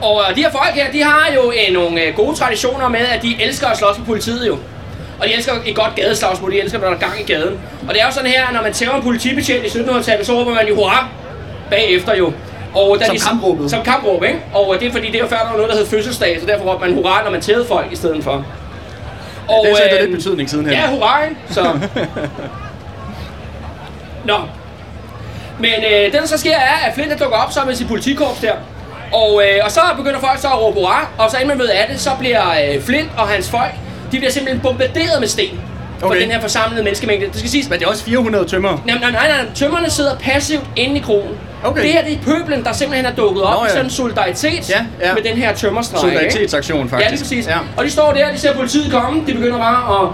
Og 0.00 0.22
øh, 0.30 0.36
de 0.36 0.42
her 0.42 0.50
folk 0.50 0.74
her, 0.74 0.92
de 0.92 1.02
har 1.02 1.32
jo 1.34 1.52
øh, 1.52 1.74
nogle 1.74 2.02
øh, 2.02 2.14
gode 2.14 2.36
traditioner 2.36 2.88
med, 2.88 3.00
at 3.00 3.22
de 3.22 3.42
elsker 3.42 3.66
at 3.66 3.78
slås 3.78 3.98
med 3.98 4.06
politiet 4.06 4.46
jo. 4.46 4.58
Og 5.20 5.26
de 5.26 5.34
elsker 5.34 5.52
et 5.66 5.74
godt 5.76 5.94
gadeslagsmål, 5.94 6.52
de 6.52 6.60
elsker, 6.60 6.78
når 6.78 6.86
der 6.86 6.94
er 6.94 6.98
gang 6.98 7.20
i 7.20 7.32
gaden. 7.32 7.60
Og 7.88 7.94
det 7.94 8.02
er 8.02 8.06
jo 8.06 8.12
sådan 8.12 8.30
her, 8.30 8.52
når 8.52 8.62
man 8.62 8.72
tæver 8.72 8.94
en 8.94 9.02
politibetjent 9.02 9.64
i 9.64 9.68
1700-tallet, 9.68 10.26
så 10.26 10.32
råber 10.32 10.54
man 10.54 10.68
jo 10.68 10.74
hurra 10.74 11.08
bagefter 11.70 12.14
jo. 12.14 12.32
Og 12.74 12.96
da 13.00 13.06
Som 13.06 13.16
de, 13.16 13.20
kampråbet. 13.20 13.70
Som 13.70 13.82
kampråb, 13.82 14.24
ikke? 14.24 14.38
Og 14.54 14.74
øh, 14.74 14.80
det 14.80 14.88
er 14.88 14.92
fordi, 14.92 15.06
det 15.06 15.14
er 15.14 15.18
jo 15.18 15.26
før, 15.26 15.36
der 15.36 15.48
var 15.48 15.56
noget, 15.56 15.70
der 15.70 15.76
hed 15.76 15.86
fødselsdag, 15.86 16.40
så 16.40 16.46
derfor 16.46 16.64
råber 16.64 16.86
man 16.86 16.94
hurra, 16.94 17.24
når 17.24 17.30
man 17.30 17.40
tævede 17.40 17.64
folk 17.68 17.92
i 17.92 17.96
stedet 17.96 18.24
for. 18.24 18.44
Og, 19.48 19.64
det 19.64 19.72
er 19.72 19.76
så 19.76 19.82
øh, 19.92 20.00
lidt 20.00 20.16
betydning 20.16 20.50
siden 20.50 20.66
her. 20.66 20.72
Ja, 20.72 20.90
hurra, 20.90 21.24
ikke? 21.24 21.36
Så. 21.50 21.62
Nå. 24.24 24.36
Men 25.58 25.74
øh, 25.92 26.12
det, 26.12 26.12
der 26.12 26.26
så 26.26 26.38
sker, 26.38 26.56
er, 26.56 26.86
at 26.86 26.94
Flint 26.94 27.12
er 27.12 27.16
dukker 27.16 27.36
op 27.36 27.52
sammen 27.52 27.68
med 27.68 27.76
sit 27.76 27.88
politikorps 27.88 28.40
der. 28.40 28.52
Og, 29.12 29.42
øh, 29.44 29.64
og 29.64 29.70
så 29.70 29.80
begynder 29.96 30.20
folk 30.20 30.38
så 30.40 30.48
at 30.48 30.60
råbe 30.62 30.80
hurra, 30.80 31.08
og 31.18 31.30
så 31.30 31.36
inden 31.36 31.48
man 31.48 31.58
ved 31.58 31.68
af 31.68 31.86
det, 31.92 32.00
så 32.00 32.10
bliver 32.18 32.42
øh, 32.50 32.82
Flint 32.82 33.10
og 33.18 33.28
hans 33.28 33.50
folk, 33.50 33.70
de 34.12 34.16
bliver 34.18 34.30
simpelthen 34.30 34.60
bombarderet 34.62 35.20
med 35.20 35.28
sten. 35.28 35.60
For 35.98 36.06
Okay. 36.06 36.22
den 36.22 36.30
her 36.30 36.40
forsamlede 36.40 36.82
menneskemængde. 36.84 37.26
Det 37.26 37.36
skal 37.36 37.50
siges, 37.50 37.68
Men 37.70 37.78
det 37.78 37.84
er 37.86 37.90
også 37.90 38.04
400 38.04 38.44
tømmer. 38.44 38.82
Nej, 38.86 38.98
nej, 39.00 39.10
nej, 39.10 39.28
nej. 39.28 39.46
Tømmerne 39.54 39.90
sidder 39.90 40.16
passivt 40.16 40.64
inde 40.76 40.96
i 40.96 41.00
krogen. 41.00 41.30
Okay. 41.64 41.82
Det 41.82 41.90
her 41.92 42.04
det 42.04 42.12
er 42.12 42.18
pøblen, 42.24 42.64
der 42.64 42.72
simpelthen 42.72 43.06
er 43.06 43.12
dukket 43.14 43.42
op 43.42 43.54
Nå, 43.54 43.60
i 43.60 43.64
ja. 43.64 43.70
sådan 43.70 43.84
en 43.84 43.90
solidaritet 43.90 44.70
Ja, 44.70 44.84
ja. 45.00 45.14
med 45.14 45.22
den 45.22 45.36
her 45.36 45.54
tømmerstrejke. 45.54 46.06
ikke? 46.06 46.18
Solidaritetsaktion, 46.18 46.88
faktisk. 46.88 47.06
Ja, 47.06 47.10
lige 47.10 47.20
præcis. 47.22 47.46
Ja. 47.46 47.56
Og 47.76 47.84
de 47.84 47.90
står 47.90 48.12
der, 48.12 48.32
de 48.32 48.38
ser 48.38 48.54
politiet 48.54 48.92
komme, 48.92 49.22
de 49.26 49.32
begynder 49.34 49.58
bare 49.58 50.02
at 50.02 50.08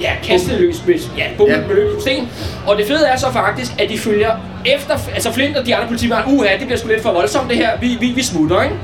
ja, 0.00 0.10
kaste 0.24 0.56
løs 0.58 0.76
med, 0.86 0.94
ja, 1.18 1.24
bombe 1.38 1.52
Ja. 1.52 1.60
med 1.66 1.74
løs 1.76 1.92
med 1.94 2.00
sten. 2.00 2.28
Og 2.66 2.76
det 2.78 2.86
fede 2.86 3.06
er 3.06 3.16
så 3.16 3.26
faktisk, 3.32 3.72
at 3.80 3.88
de 3.88 3.98
følger 3.98 4.30
efter, 4.66 4.94
altså 5.14 5.32
Flint 5.32 5.56
og 5.56 5.66
de 5.66 5.74
andre 5.76 5.86
politimænd, 5.88 6.20
uha, 6.26 6.48
det 6.58 6.66
bliver 6.66 6.78
sgu 6.78 6.88
lidt 6.88 7.02
for 7.02 7.12
voldsomt 7.12 7.48
det 7.50 7.56
her, 7.56 7.70
vi, 7.80 7.96
vi, 8.00 8.06
vi 8.06 8.22
smutter, 8.22 8.62
ikke? 8.62 8.74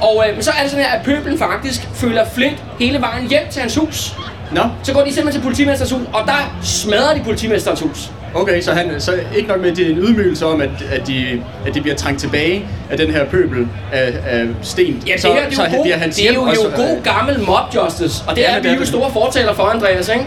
Og 0.00 0.24
øh, 0.28 0.34
men 0.34 0.42
så 0.42 0.50
er 0.58 0.62
det 0.62 0.70
sådan 0.70 0.84
her, 0.84 0.92
at 0.92 1.04
pøblen 1.04 1.38
faktisk 1.38 1.88
følger 1.94 2.24
Flint 2.34 2.62
hele 2.80 3.00
vejen 3.00 3.28
hjem 3.28 3.42
til 3.50 3.60
hans 3.60 3.74
hus. 3.76 4.14
Nå, 4.52 4.62
Så 4.82 4.92
går 4.92 5.00
de 5.04 5.12
simpelthen 5.14 5.42
til 5.42 5.46
politimesterens 5.48 5.92
hus, 5.92 6.02
og 6.12 6.20
der 6.26 6.56
smadrer 6.62 7.14
de 7.14 7.24
politimesterens 7.24 7.80
hus. 7.80 8.10
Okay, 8.34 8.60
så, 8.60 8.72
han, 8.72 9.00
så 9.00 9.12
ikke 9.36 9.48
nok 9.48 9.60
med, 9.60 9.70
at 9.70 9.76
det 9.76 9.86
er 9.86 9.90
en 9.90 9.98
ydmygelse 9.98 10.46
om, 10.46 10.60
at, 10.60 10.70
at, 10.92 11.06
de, 11.06 11.42
at 11.66 11.74
de 11.74 11.80
bliver 11.80 11.96
trængt 11.96 12.20
tilbage 12.20 12.64
af 12.90 12.96
den 12.96 13.10
her 13.10 13.24
pøbel 13.24 13.68
af, 13.92 14.12
af 14.26 14.46
sten. 14.62 15.02
Ja, 15.06 15.12
det 15.12 15.20
så, 15.20 15.32
her, 15.32 15.46
det 15.46 15.56
så 15.56 15.62
er 15.62 15.70
jo, 15.70 15.76
god, 15.76 15.84
bliver 15.84 15.96
hans 15.96 16.16
det 16.16 16.28
er 16.30 16.34
jo, 16.34 16.42
også, 16.42 16.62
jo 16.64 16.76
god 16.76 17.02
gammel 17.02 17.40
mob 17.40 17.74
justice, 17.74 18.24
og 18.28 18.36
det 18.36 18.42
Ja, 18.42 18.56
er 18.56 18.60
vi 18.60 18.68
jo 18.68 18.84
store 18.86 19.10
fortaler 19.12 19.54
for, 19.54 19.62
Andreas, 19.62 20.08
ikke? 20.08 20.26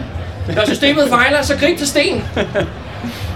Når 0.56 0.64
systemet 0.66 1.08
fejler, 1.08 1.42
så 1.42 1.56
grib 1.56 1.78
til 1.78 1.86
sten. 1.86 2.24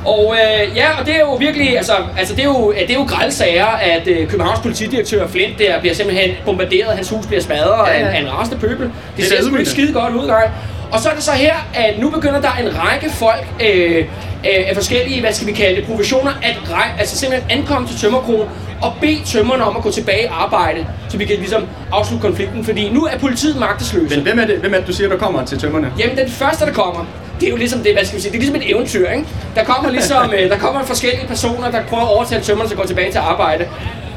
Og 0.04 0.34
øh, 0.36 0.76
ja, 0.76 1.00
og 1.00 1.06
det 1.06 1.14
er 1.14 1.20
jo 1.20 1.34
virkelig, 1.34 1.76
altså, 1.76 1.92
altså 2.18 2.34
det 2.34 2.40
er 2.40 2.44
jo, 2.46 2.72
det 2.72 2.90
er 2.90 2.94
jo 2.94 3.04
grælde 3.08 3.34
sager, 3.34 3.66
at 3.66 4.08
øh, 4.08 4.28
Københavns 4.28 4.60
politidirektør 4.60 5.26
Flint 5.26 5.58
der 5.58 5.80
bliver 5.80 5.94
simpelthen 5.94 6.30
bombarderet, 6.44 6.96
hans 6.96 7.08
hus 7.10 7.26
bliver 7.26 7.42
smadret 7.42 7.88
Ja, 7.88 7.92
ja, 7.92 7.98
af 7.98 8.00
en, 8.00 8.06
af 8.06 8.20
en 8.20 8.32
rasende 8.32 8.58
pøbel. 8.58 8.84
Det, 8.86 8.92
Det 9.16 9.24
er 9.24 9.28
ser 9.28 9.44
sgu 9.44 9.56
ikke 9.56 9.70
skide 9.70 9.92
godt 9.92 10.14
ud, 10.14 10.26
nej. 10.26 10.48
Og 10.92 11.00
så 11.00 11.08
er 11.08 11.14
det 11.14 11.22
så 11.22 11.32
her, 11.32 11.54
at 11.74 11.98
nu 11.98 12.10
begynder 12.10 12.40
der 12.40 12.52
en 12.62 12.68
række 12.78 13.10
folk 13.10 13.46
øh, 13.64 14.04
øh, 14.44 14.68
af 14.68 14.75
forskellige, 14.75 15.20
hvad 15.20 15.32
skal 15.32 15.47
vi 15.47 15.52
kalde 15.52 15.76
det, 15.76 15.87
professioner, 15.87 16.30
at 16.42 16.56
altså 16.99 17.18
simpelthen 17.18 17.50
ankomme 17.59 17.88
til 17.88 17.99
tømmerkrogen 17.99 18.49
og 18.82 18.92
bede 19.00 19.20
tømmerne 19.25 19.64
om 19.64 19.76
at 19.76 19.82
gå 19.82 19.90
tilbage 19.90 20.30
og 20.30 20.42
arbejde, 20.42 20.87
så 21.09 21.16
vi 21.16 21.25
kan 21.25 21.37
ligesom 21.37 21.62
afslutte 21.92 22.26
konflikten, 22.26 22.64
fordi 22.64 22.90
nu 22.90 23.04
er 23.04 23.18
politiet 23.18 23.56
magtesløse. 23.56 24.14
Men 24.16 24.25
hvem 24.25 24.38
er, 24.38 24.47
det, 24.47 24.56
hvem 24.56 24.75
er 24.75 24.78
det, 24.78 24.87
du 24.87 24.92
siger, 24.92 25.09
der 25.09 25.16
kommer 25.16 25.44
til 25.44 25.59
tømmerne? 25.59 25.92
Jamen, 25.99 26.16
den 26.16 26.30
første, 26.30 26.66
der 26.66 26.73
kommer, 26.73 27.06
det 27.40 27.47
er 27.47 27.50
jo 27.50 27.56
ligesom 27.56 27.80
det, 27.80 27.92
hvad 27.94 28.04
skal 28.04 28.16
vi 28.16 28.23
sige, 28.23 28.32
det 28.32 28.37
er 28.37 28.40
ligesom 28.40 28.56
et 28.56 28.70
eventyr, 28.70 29.09
ikke? 29.11 29.26
Der 29.54 29.64
kommer 29.64 29.90
ligesom, 29.99 30.32
øh, 30.38 30.50
der 30.50 30.59
kommer 30.59 30.85
forskellige 30.85 31.26
personer, 31.26 31.70
der 31.70 31.82
prøver 31.88 32.02
at 32.02 32.09
overtale 32.09 32.42
tømmerne 32.42 32.68
til 32.68 32.75
at 32.75 32.80
gå 32.80 32.87
tilbage 32.87 33.12
til 33.12 33.18
arbejde. 33.18 33.68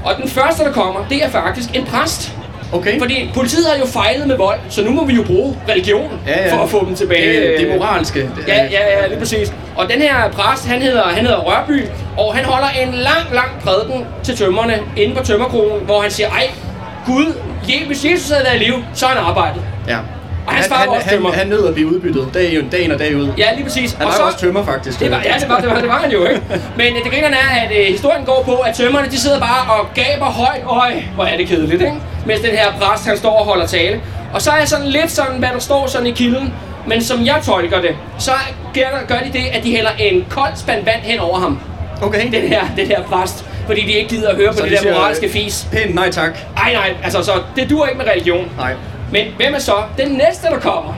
Og 0.06 0.16
den 0.22 0.30
første, 0.30 0.64
der 0.64 0.72
kommer, 0.72 1.06
det 1.10 1.24
er 1.24 1.30
faktisk 1.30 1.76
en 1.76 1.86
præst. 1.86 2.34
Okay. 2.74 3.00
Fordi 3.00 3.30
politiet 3.34 3.66
har 3.72 3.78
jo 3.80 3.86
fejlet 3.86 4.28
med 4.28 4.38
vold, 4.38 4.60
så 4.70 4.84
nu 4.84 4.92
må 4.92 5.06
vi 5.06 5.14
jo 5.14 5.24
bruge 5.24 5.58
religion 5.70 6.12
Ja, 6.28 6.46
ja. 6.48 6.56
for 6.56 6.64
at 6.64 6.70
få 6.70 6.86
dem 6.86 6.96
tilbage. 6.96 7.42
det, 7.52 7.60
det 7.60 7.76
moralske. 7.78 8.30
Ja, 8.48 8.56
ja, 8.64 9.02
ja, 9.02 9.08
lige 9.08 9.20
præcis. 9.20 9.54
Og 9.76 9.90
den 9.90 10.02
her 10.02 10.30
præst, 10.32 10.68
han 10.68 10.82
hedder, 10.82 11.04
han 11.04 11.26
hedder 11.26 11.40
Rørby, 11.40 11.84
og 12.18 12.36
han 12.36 12.46
holder 12.46 12.68
en 12.70 12.94
lang, 12.94 13.34
lang 13.34 13.50
prædiken 13.64 14.06
til 14.24 14.38
tømmerne 14.38 14.80
inde 14.98 15.16
på 15.16 15.24
tømmerkronen, 15.24 15.86
hvor 15.86 16.02
han 16.02 16.12
siger, 16.12 16.30
ej, 16.30 16.48
Gud, 17.06 17.34
hvis 17.88 18.06
Jesus 18.06 18.30
havde 18.30 18.46
været 18.46 18.62
i 18.62 18.64
live, 18.66 18.84
så 18.94 19.06
er 19.06 19.10
han 19.10 19.18
arbejdet. 19.18 19.62
ja. 19.88 19.98
Og 20.48 20.54
hans 20.54 20.66
han, 20.66 20.72
far 20.74 20.80
han, 20.80 20.88
var 20.90 20.96
også 20.96 21.08
han, 21.10 21.18
tømrer. 21.18 21.32
han 21.34 21.48
nød 21.48 21.68
at 21.68 21.74
blive 21.74 21.88
udbyttet 21.88 22.28
dag, 22.34 22.54
ind- 22.54 22.70
dag 22.72 22.80
ind 22.82 22.92
og 22.92 23.00
dag 23.00 23.16
ud. 23.16 23.28
Ja, 23.38 23.46
lige 23.56 23.64
præcis. 23.64 23.92
Han 23.94 24.08
var 24.08 24.16
jo 24.20 24.26
også 24.26 24.38
tømmer, 24.40 24.66
faktisk. 24.66 25.00
Det 25.00 25.12
var, 25.12 25.22
ja, 25.26 25.34
det 25.40 25.50
var, 25.50 25.60
det 25.60 25.70
var, 25.70 25.80
det 25.80 25.88
var 25.90 25.98
han 26.00 26.12
jo, 26.12 26.26
ikke? 26.26 26.42
Men 26.78 26.86
øh, 26.98 27.04
det 27.04 27.12
grinerne 27.12 27.36
er, 27.36 27.62
at 27.64 27.72
øh, 27.80 27.86
historien 27.86 28.26
går 28.26 28.44
på, 28.46 28.56
at 28.56 28.76
tømmerne, 28.76 29.08
de 29.12 29.20
sidder 29.20 29.40
bare 29.40 29.74
og 29.80 29.88
gaber 29.96 30.26
højt. 30.26 30.62
Øj, 30.66 30.92
hvor 31.16 31.24
er 31.24 31.38
det 31.38 31.48
kedeligt, 31.48 31.82
ikke? 31.82 31.94
Mens 32.26 32.42
den 32.42 32.52
her 32.52 32.72
præst, 32.80 33.06
han 33.06 33.18
står 33.18 33.40
og 33.40 33.46
holder 33.46 33.68
tale. 33.68 34.02
Og 34.34 34.42
så 34.42 34.52
er 34.52 34.66
sådan 34.66 34.88
lidt 34.88 35.12
sådan, 35.12 35.40
hvad 35.40 35.50
der 35.54 35.60
står 35.60 35.88
sådan 35.88 36.08
i 36.08 36.12
kilden. 36.12 36.54
Men 36.88 37.04
som 37.04 37.26
jeg 37.26 37.40
tolker 37.44 37.82
det, 37.82 37.96
så 38.20 38.32
gør, 39.08 39.20
de 39.26 39.34
det, 39.34 39.46
at 39.54 39.64
de 39.64 39.72
hælder 39.72 39.92
en 40.00 40.26
kold 40.30 40.56
spand 40.56 40.86
vand 40.86 41.02
hen 41.02 41.20
over 41.20 41.40
ham. 41.40 41.60
Okay. 42.02 42.32
Den 42.32 42.48
her, 42.48 42.64
den 42.78 42.88
her 42.88 43.04
præst. 43.04 43.46
Fordi 43.66 43.82
de 43.82 43.92
ikke 43.92 44.10
gider 44.10 44.30
at 44.30 44.36
høre 44.36 44.52
på 44.52 44.58
Så 44.58 44.64
det 44.64 44.72
de 44.72 44.76
der 44.76 44.82
siger, 44.82 44.94
moralske 44.94 45.30
fis. 45.30 45.68
Pænt 45.72 45.96
nej 45.96 46.12
tak. 46.12 46.38
Ej, 46.58 46.74
nej, 46.74 46.94
altså 47.04 47.24
så 47.24 47.32
det 47.56 47.70
duer 47.70 47.88
ikke 47.88 47.98
med 47.98 48.08
religion. 48.08 48.52
Nej. 48.58 48.74
Men 49.12 49.26
hvem 49.38 49.54
er 49.54 49.60
så 49.60 49.76
den 49.98 50.12
næste, 50.12 50.48
der 50.48 50.60
kommer? 50.60 50.94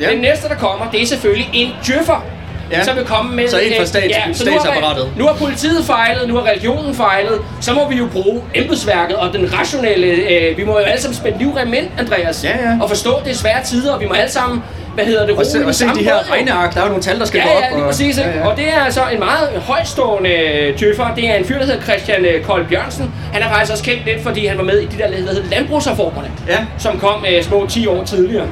Ja. 0.00 0.10
Den 0.10 0.18
næste, 0.18 0.48
der 0.48 0.54
kommer, 0.54 0.90
det 0.90 1.02
er 1.02 1.06
selvfølgelig 1.06 1.50
en 1.52 1.70
djøffer. 1.86 2.24
Ja. 2.72 2.84
Som 2.84 2.96
vil 2.96 3.04
komme 3.04 3.36
med... 3.36 3.48
Så 3.48 3.58
en 3.58 3.72
fra 3.76 3.80
øh, 3.82 3.86
stats- 3.86 4.38
så 4.38 4.44
nu 4.44 4.52
har- 4.52 4.60
statsapparatet. 4.60 5.08
Nu 5.16 5.26
har 5.26 5.34
politiet 5.34 5.84
fejlet, 5.84 6.28
nu 6.28 6.34
har 6.36 6.46
religionen 6.50 6.94
fejlet. 6.94 7.38
Så 7.60 7.72
må 7.74 7.88
vi 7.88 7.96
jo 7.96 8.06
bruge 8.12 8.42
embedsværket 8.54 9.16
og 9.16 9.32
den 9.32 9.58
rationelle... 9.58 10.06
Øh, 10.06 10.56
vi 10.56 10.64
må 10.64 10.72
jo 10.72 10.84
alle 10.84 11.00
sammen 11.02 11.16
spænde 11.16 11.38
livrem 11.38 11.74
ind, 11.74 11.86
Andreas. 11.98 12.44
Ja, 12.44 12.50
ja. 12.50 12.78
Og 12.82 12.88
forstå, 12.88 13.20
det 13.24 13.30
er 13.30 13.34
svære 13.34 13.64
tider, 13.64 13.92
og 13.94 14.00
vi 14.00 14.06
må 14.06 14.14
alle 14.14 14.30
sammen... 14.32 14.62
Hvad 14.94 15.04
hedder 15.04 15.26
det? 15.26 15.36
Og 15.36 15.46
se, 15.46 15.66
og 15.66 15.74
se 15.74 15.84
de 15.98 16.04
her 16.04 16.32
regneark, 16.32 16.74
der 16.74 16.80
er 16.80 16.84
jo 16.84 16.88
nogle 16.88 17.02
tal, 17.02 17.18
der 17.18 17.24
skal 17.24 17.38
Ja, 17.38 17.44
gå 17.44 17.50
op. 17.56 17.62
ja, 17.70 17.76
lige 17.76 17.84
præcis. 17.86 18.18
Ja, 18.18 18.28
ja. 18.38 18.46
Og 18.48 18.56
det 18.56 18.64
er 18.68 18.84
altså 18.84 19.00
en 19.12 19.18
meget 19.18 19.48
højstående 19.66 20.30
tøffer. 20.78 21.14
Det 21.16 21.28
er 21.28 21.34
en 21.34 21.44
fyr, 21.44 21.58
der 21.58 21.64
hedder 21.66 21.82
Christian 21.82 22.24
øh, 22.24 22.42
Kold 22.44 22.66
Bjørnsen. 22.66 23.12
Han 23.32 23.42
er 23.42 23.48
faktisk 23.48 23.72
også 23.72 23.84
kendt 23.84 24.04
lidt, 24.06 24.22
fordi 24.22 24.46
han 24.46 24.58
var 24.58 24.64
med 24.64 24.78
i 24.80 24.86
de 24.86 24.98
der, 24.98 25.08
der 25.10 25.16
hedder 25.16 25.42
landbrugsreformerne. 25.50 26.28
Ja. 26.48 26.58
Som 26.78 26.98
kom 26.98 27.24
øh, 27.32 27.42
små 27.42 27.66
10 27.68 27.86
år 27.86 28.04
tidligere. 28.04 28.46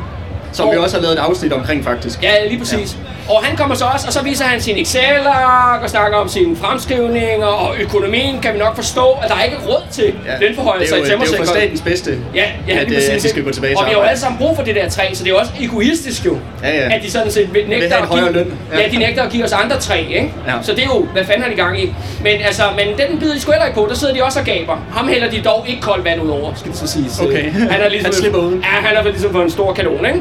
Som 0.52 0.70
vi 0.70 0.76
Og- 0.76 0.82
også 0.82 0.96
har 0.96 1.02
lavet 1.02 1.14
et 1.18 1.20
afsnit 1.20 1.52
omkring, 1.52 1.84
faktisk. 1.84 2.22
Ja, 2.22 2.30
lige 2.48 2.58
præcis. 2.58 2.96
Ja. 3.28 3.32
Og 3.34 3.44
han 3.44 3.56
kommer 3.56 3.74
så 3.74 3.84
også, 3.94 4.06
og 4.06 4.12
så 4.12 4.22
viser 4.22 4.44
han 4.44 4.60
sin 4.60 4.78
Excel-ark 4.78 5.82
og 5.82 5.90
snakker 5.90 6.18
om 6.18 6.28
sine 6.28 6.56
fremskrivninger, 6.56 7.46
og 7.46 7.74
økonomien 7.80 8.38
kan 8.40 8.54
vi 8.54 8.58
nok 8.58 8.76
forstå, 8.76 9.06
at 9.22 9.28
der 9.28 9.42
ikke 9.44 9.56
er 9.56 9.68
råd 9.68 9.82
til 9.90 10.04
Ja. 10.04 10.38
lønforhøjelser 10.40 10.94
er 10.94 10.98
i 10.98 11.00
jo, 11.00 11.04
det 11.06 11.12
er 11.12 11.36
jo 11.38 11.44
for 11.44 11.44
statens 11.44 11.80
bedste, 11.80 12.18
Ja, 12.34 12.44
ja, 12.68 12.78
at, 12.78 12.86
lige 12.88 12.96
præcis. 12.96 13.10
at 13.10 13.22
de 13.22 13.28
skal 13.28 13.44
gå 13.44 13.50
tilbage 13.50 13.78
og 13.78 13.84
til 13.84 13.88
vi 13.88 13.94
har 13.94 14.00
jo 14.00 14.06
alle 14.06 14.20
sammen 14.20 14.38
brug 14.38 14.56
for 14.56 14.62
det 14.64 14.74
der 14.74 14.88
træ, 14.88 15.02
så 15.14 15.24
det 15.24 15.30
er 15.30 15.34
jo 15.34 15.38
også 15.40 15.52
egoistisk 15.60 16.24
jo. 16.26 16.36
Ja, 16.62 16.68
ja. 16.76 16.94
At 16.96 17.02
de 17.02 17.10
sådan 17.10 17.30
set 17.30 17.48
nægter 17.68 17.96
at 17.96 18.10
give, 18.10 18.32
løn. 18.32 18.58
Ja. 18.72 18.80
Ja. 18.80 18.88
de 18.88 18.96
nægter 18.96 19.22
at 19.22 19.30
give 19.32 19.44
os 19.44 19.52
andre 19.52 19.76
træ, 19.78 19.98
ikke? 20.00 20.32
Ja. 20.46 20.52
Så 20.62 20.72
det 20.72 20.80
er 20.82 20.86
jo, 20.86 21.06
hvad 21.12 21.24
fanden 21.24 21.42
har 21.42 21.50
de 21.50 21.56
gang 21.56 21.82
i? 21.82 21.94
Men 22.22 22.32
altså, 22.46 22.62
men 22.76 22.86
den 23.08 23.18
bider 23.18 23.34
de 23.34 23.40
sgu 23.40 23.52
heller 23.52 23.66
ikke 23.66 23.78
på, 23.80 23.86
der 23.90 23.94
sidder 23.96 24.14
de 24.14 24.22
også 24.24 24.38
og 24.40 24.44
gaber. 24.44 24.76
Ham 24.92 25.08
hælder 25.08 25.30
de 25.30 25.40
dog 25.40 25.64
ikke 25.68 25.82
koldt 25.82 26.04
vand 26.04 26.20
ud 26.22 26.30
over, 26.30 26.52
skal 26.56 26.70
det 26.70 26.78
så 26.78 26.86
siges. 26.86 27.20
Okay. 27.20 27.52
Han, 27.52 27.80
er 27.80 27.88
ligesom, 27.88 28.04
Han 28.04 28.12
slipper 28.14 28.38
uden. 28.40 28.60
Ja, 28.60 28.86
han 28.88 28.96
er 28.96 29.02
ligesom 29.02 29.32
for 29.32 29.42
en 29.42 29.50
stor 29.50 29.72
kanon, 29.72 30.06
ikke? 30.06 30.20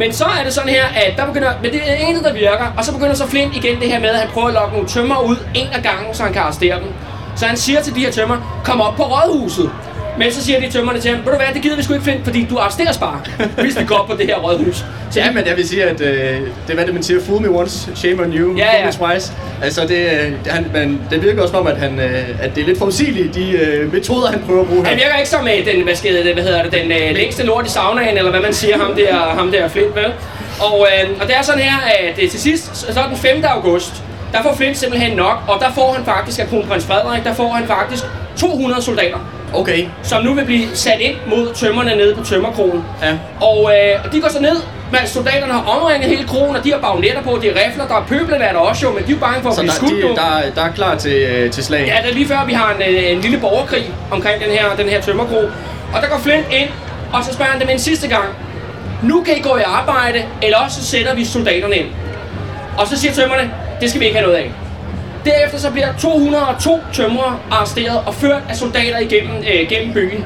Men 0.00 0.12
så 0.12 0.24
er 0.24 0.44
det 0.44 0.52
sådan 0.52 0.68
her, 0.68 0.84
at 0.86 1.12
der 1.16 1.26
begynder, 1.26 1.50
men 1.62 1.70
det 1.72 1.80
er 1.80 1.94
intet, 1.94 2.08
eneste, 2.08 2.28
der 2.28 2.32
virker, 2.32 2.66
og 2.76 2.84
så 2.84 2.92
begynder 2.92 3.14
så 3.14 3.26
Flint 3.26 3.56
igen 3.56 3.80
det 3.80 3.92
her 3.92 4.00
med, 4.00 4.08
at 4.08 4.18
han 4.18 4.28
prøver 4.28 4.48
at 4.48 4.54
lokke 4.54 4.72
nogle 4.72 4.88
tømmer 4.88 5.18
ud 5.20 5.36
en 5.54 5.68
af 5.72 5.82
gangen, 5.82 6.14
så 6.14 6.22
han 6.22 6.32
kan 6.32 6.42
arrestere 6.42 6.76
dem. 6.80 6.92
Så 7.36 7.46
han 7.46 7.56
siger 7.56 7.82
til 7.82 7.94
de 7.94 8.00
her 8.00 8.12
tømmer, 8.12 8.60
kom 8.64 8.80
op 8.80 8.94
på 8.96 9.02
rådhuset. 9.02 9.70
Men 10.18 10.32
så 10.32 10.44
siger 10.44 10.60
de 10.60 10.70
tømmerne 10.70 11.00
til 11.00 11.10
ham, 11.10 11.24
ved 11.24 11.32
du 11.32 11.38
hvad, 11.38 11.46
det 11.54 11.62
gider 11.62 11.76
vi 11.76 11.82
sgu 11.82 11.92
ikke 11.92 12.04
Flint, 12.04 12.24
fordi 12.24 12.46
du 12.50 12.58
arresteres 12.58 12.98
bare, 12.98 13.20
hvis 13.62 13.78
vi 13.80 13.84
går 13.84 14.06
på 14.10 14.16
det 14.16 14.26
her 14.26 14.36
rådhus. 14.36 14.76
Så 15.10 15.20
Ja, 15.20 15.32
men 15.32 15.46
jeg 15.46 15.56
vil 15.56 15.68
sige, 15.68 15.84
at 15.84 16.00
øh, 16.00 16.08
det 16.08 16.42
er, 16.68 16.74
hvad 16.74 16.86
det, 16.86 16.94
man 16.94 17.02
siger, 17.02 17.20
fool 17.26 17.42
me 17.42 17.48
once, 17.50 17.90
shame 17.96 18.22
on 18.22 18.32
you, 18.32 18.56
Ja, 18.56 18.64
fool 18.64 18.80
ja. 18.80 18.86
me 18.86 18.92
twice. 19.12 19.32
Altså, 19.62 19.80
det, 19.86 19.96
øh, 19.96 20.32
han, 20.46 20.66
man, 20.74 21.00
det 21.10 21.22
virker 21.22 21.42
også 21.42 21.52
som 21.52 21.60
om, 21.60 21.66
at, 21.66 21.76
han, 21.76 22.00
øh, 22.00 22.24
at 22.42 22.54
det 22.54 22.62
er 22.62 22.66
lidt 22.66 22.78
forudsigeligt, 22.78 23.34
de 23.34 23.50
øh, 23.50 23.92
metoder, 23.92 24.30
han 24.30 24.42
prøver 24.46 24.60
at 24.60 24.66
bruge 24.68 24.82
her. 24.82 24.88
Han 24.88 24.96
virker 24.98 25.16
ikke 25.16 25.30
som 25.30 25.48
øh, 25.48 25.74
den, 25.74 25.82
hvad, 25.84 25.94
skal 25.94 26.26
det, 26.26 26.34
hvad 26.34 26.44
hedder 26.44 26.62
det, 26.62 26.72
den 26.72 26.92
øh, 26.92 27.14
længste 27.14 27.42
lort 27.46 27.66
i 27.66 27.70
saunaen, 27.70 28.18
eller 28.18 28.30
hvad 28.30 28.40
man 28.40 28.54
siger, 28.54 28.78
ham 28.78 28.94
der, 28.96 29.14
ham 29.16 29.50
der 29.52 29.68
Flint, 29.68 29.96
vel? 29.96 30.12
Og, 30.60 30.86
øh, 30.92 31.10
og 31.20 31.26
det 31.26 31.36
er 31.36 31.42
sådan 31.42 31.60
her, 31.60 31.76
at 32.00 32.18
øh, 32.22 32.30
til 32.30 32.40
sidst, 32.40 32.76
så 32.76 32.86
så 32.94 33.00
den 33.08 33.16
5. 33.16 33.44
august, 33.44 33.92
der 34.32 34.42
får 34.42 34.54
Flint 34.56 34.78
simpelthen 34.78 35.16
nok, 35.16 35.36
og 35.48 35.60
der 35.60 35.72
får 35.74 35.92
han 35.92 36.04
faktisk 36.04 36.38
af 36.40 36.48
kronprins 36.48 36.84
Frederik, 36.84 37.24
der 37.24 37.34
får 37.34 37.48
han 37.48 37.66
faktisk 37.66 38.04
200 38.36 38.82
soldater, 38.82 39.18
Okay, 39.54 39.86
som 40.02 40.24
nu 40.24 40.34
vil 40.34 40.44
blive 40.44 40.66
sat 40.74 41.00
ind 41.00 41.16
mod 41.26 41.54
tømmerne 41.54 41.96
nede 41.96 42.14
på 42.14 42.24
tømmerkronen. 42.24 42.84
ja. 43.02 43.12
Og 43.40 43.72
øh, 43.74 44.12
de 44.12 44.20
går 44.20 44.28
så 44.28 44.40
ned, 44.40 44.56
Men 44.92 45.00
soldaterne 45.06 45.52
har 45.52 45.64
omringet 45.76 46.08
hele 46.10 46.24
kronen, 46.28 46.56
og 46.56 46.64
de 46.64 46.70
har 46.72 46.78
bagnetter 46.78 47.22
på, 47.22 47.38
de 47.42 47.48
er 47.48 47.54
rifler, 47.66 47.86
der 47.88 47.94
er 47.94 48.04
pøblerne 48.08 48.44
er 48.44 48.52
der 48.52 48.58
også 48.58 48.86
jo, 48.86 48.92
men 48.92 49.06
de 49.06 49.12
er 49.12 49.16
bange 49.16 49.42
for 49.42 49.48
at 49.50 49.54
Så 49.54 49.60
blive 49.60 49.70
der, 49.70 49.76
skudt 49.76 49.92
de, 50.02 50.08
nu. 50.08 50.14
der, 50.14 50.42
der 50.54 50.62
er 50.62 50.72
klar 50.72 50.94
til, 50.96 51.12
øh, 51.12 51.50
til 51.50 51.64
slag. 51.64 51.84
Ja, 51.86 51.96
det 52.02 52.10
er 52.10 52.14
lige 52.14 52.28
før, 52.28 52.44
vi 52.46 52.52
har 52.52 52.74
en, 52.74 52.94
øh, 52.94 53.10
en 53.12 53.20
lille 53.20 53.38
borgerkrig 53.38 53.90
omkring 54.10 54.42
den 54.42 54.50
her, 54.50 54.64
den 54.76 54.88
her 54.88 55.00
tømmerkro. 55.00 55.36
Og 55.94 56.02
der 56.02 56.08
går 56.08 56.18
Flint 56.18 56.46
ind, 56.52 56.68
og 57.12 57.24
så 57.24 57.32
spørger 57.32 57.52
han 57.52 57.60
dem 57.60 57.68
en 57.68 57.78
sidste 57.78 58.08
gang. 58.08 58.24
Nu 59.02 59.22
kan 59.22 59.36
I 59.36 59.40
gå 59.40 59.56
i 59.56 59.62
arbejde, 59.66 60.24
eller 60.42 60.58
også 60.58 60.80
så 60.80 60.86
sætter 60.86 61.14
vi 61.14 61.24
soldaterne 61.24 61.76
ind. 61.76 61.86
Og 62.78 62.86
så 62.86 62.96
siger 63.00 63.12
tømmerne, 63.12 63.50
det 63.80 63.88
skal 63.90 64.00
vi 64.00 64.06
ikke 64.06 64.18
have 64.18 64.26
noget 64.26 64.38
af. 64.42 64.50
Derefter 65.24 65.58
så 65.58 65.70
bliver 65.70 65.88
202 65.98 66.80
tømrere 66.92 67.38
arresteret 67.50 68.02
og 68.06 68.14
ført 68.14 68.42
af 68.48 68.56
soldater 68.56 68.98
igennem 68.98 69.36
øh, 69.36 69.68
gennem 69.68 69.94
byen. 69.94 70.24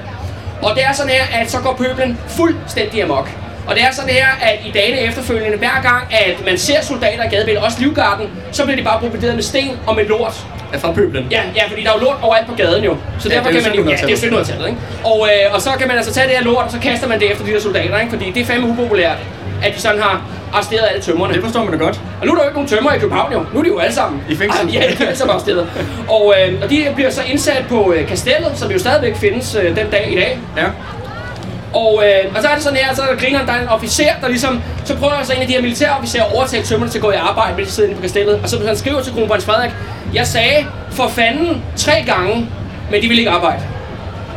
Og 0.62 0.74
det 0.74 0.84
er 0.84 0.92
sådan 0.92 1.12
her, 1.12 1.40
at 1.40 1.50
så 1.50 1.58
går 1.58 1.74
pøblen 1.74 2.18
fuldstændig 2.28 3.02
amok. 3.02 3.30
Og 3.66 3.74
det 3.74 3.82
er 3.82 3.90
sådan 3.92 4.10
her, 4.10 4.26
at 4.42 4.58
i 4.66 4.70
dagene 4.70 5.00
efterfølgende, 5.00 5.58
hver 5.58 5.80
gang, 5.82 6.02
at 6.10 6.44
man 6.44 6.58
ser 6.58 6.82
soldater 6.82 7.24
i 7.24 7.28
gadebilledet, 7.28 7.64
også 7.66 7.80
livgarden, 7.80 8.26
så 8.52 8.64
bliver 8.64 8.76
de 8.76 8.82
bare 8.82 9.00
bombarderet 9.00 9.34
med 9.34 9.42
sten 9.42 9.78
og 9.86 9.96
med 9.96 10.04
lort. 10.06 10.46
Er 10.72 10.78
fra 10.78 10.92
pøblen. 10.92 11.26
Ja, 11.30 11.42
ja, 11.56 11.62
fordi 11.68 11.82
der 11.82 11.88
er 11.90 11.94
jo 11.98 12.04
lort 12.04 12.16
overalt 12.22 12.46
på 12.46 12.54
gaden 12.54 12.84
jo. 12.84 12.96
Så 13.18 13.28
Ja, 13.28 13.34
derfor 13.34 13.50
det 13.50 13.58
er 13.58 13.62
kan 13.62 13.70
man 13.70 13.78
jo, 13.84 13.90
ja, 13.90 13.96
det 13.96 14.24
er 14.24 14.28
jo 14.30 14.36
1700-tallet, 14.36 14.66
ikke? 14.66 14.78
Og, 15.04 15.28
øh, 15.28 15.54
og 15.54 15.60
så 15.60 15.70
kan 15.78 15.88
man 15.88 15.96
altså 15.96 16.12
tage 16.14 16.26
det 16.28 16.36
her 16.36 16.42
lort, 16.44 16.64
og 16.64 16.70
så 16.70 16.78
kaster 16.78 17.08
man 17.08 17.20
det 17.20 17.30
efter 17.32 17.44
de 17.44 17.52
der 17.52 17.60
soldater, 17.60 17.98
ikke? 17.98 18.10
Fordi 18.10 18.30
det 18.30 18.42
er 18.42 18.46
fandme 18.46 18.68
upopulært, 18.68 19.16
at 19.64 19.74
de 19.76 19.80
sådan 19.80 20.02
har 20.02 20.22
arresteret 20.52 20.84
alle 20.90 21.02
tømmerne. 21.02 21.34
Det 21.34 21.42
forstår 21.42 21.64
man 21.64 21.72
da 21.72 21.84
godt. 21.84 22.00
Og 22.20 22.26
nu 22.26 22.32
er 22.32 22.36
der 22.36 22.42
jo 22.42 22.48
ikke 22.48 22.56
nogen 22.56 22.68
tømmer 22.68 22.92
i 22.92 22.98
København 22.98 23.32
jo. 23.32 23.44
Nu 23.52 23.58
er 23.58 23.62
de 23.62 23.68
jo 23.68 23.78
alle 23.78 23.94
sammen. 23.94 24.22
I 24.28 24.36
fængsel. 24.36 24.66
Ah, 24.68 24.74
Ja, 24.74 24.80
de 24.80 25.02
er 25.02 25.06
alle 25.06 25.16
sammen 25.16 25.32
arresteret. 25.34 25.68
Og, 26.08 26.34
øh, 26.38 26.62
og 26.62 26.70
de 26.70 26.86
bliver 26.94 27.10
så 27.10 27.22
indsat 27.26 27.64
på 27.68 27.92
øh, 27.92 28.08
kastellet, 28.08 28.52
som 28.54 28.70
jo 28.70 28.78
stadigvæk 28.78 29.16
findes 29.16 29.54
øh, 29.54 29.76
den 29.76 29.90
dag 29.90 30.12
i 30.12 30.16
dag. 30.16 30.38
Ja. 30.56 30.64
Og, 31.74 32.02
øh, 32.06 32.36
og 32.36 32.42
så 32.42 32.48
er 32.48 32.54
det 32.54 32.62
sådan 32.62 32.78
her, 32.78 32.94
så 32.94 33.02
er 33.02 33.06
der 33.46 33.52
er 33.52 33.62
en 33.62 33.68
officer, 33.68 34.12
der 34.20 34.28
ligesom, 34.28 34.62
så 34.84 34.96
prøver 34.96 35.12
så 35.22 35.32
en 35.32 35.40
af 35.40 35.46
de 35.46 35.52
her 35.52 35.62
militærofficerer 35.62 36.24
at 36.24 36.34
overtale 36.34 36.62
tømmerne 36.64 36.90
til 36.92 36.98
at 36.98 37.02
gå 37.02 37.10
i 37.10 37.14
arbejde, 37.14 37.56
mens 37.56 37.68
de 37.68 37.74
sidder 37.74 37.88
inde 37.88 38.00
på 38.00 38.02
kastellet. 38.02 38.40
Og 38.42 38.48
så 38.48 38.66
han 38.66 38.76
skriver 38.76 39.00
til 39.02 39.12
kronprins 39.12 39.44
Frederik, 39.44 39.70
jeg 40.14 40.26
sagde 40.26 40.66
for 40.90 41.08
fanden 41.08 41.62
tre 41.76 41.92
gange, 42.06 42.48
men 42.90 43.02
de 43.02 43.08
ville 43.08 43.18
ikke 43.18 43.30
arbejde. 43.30 43.62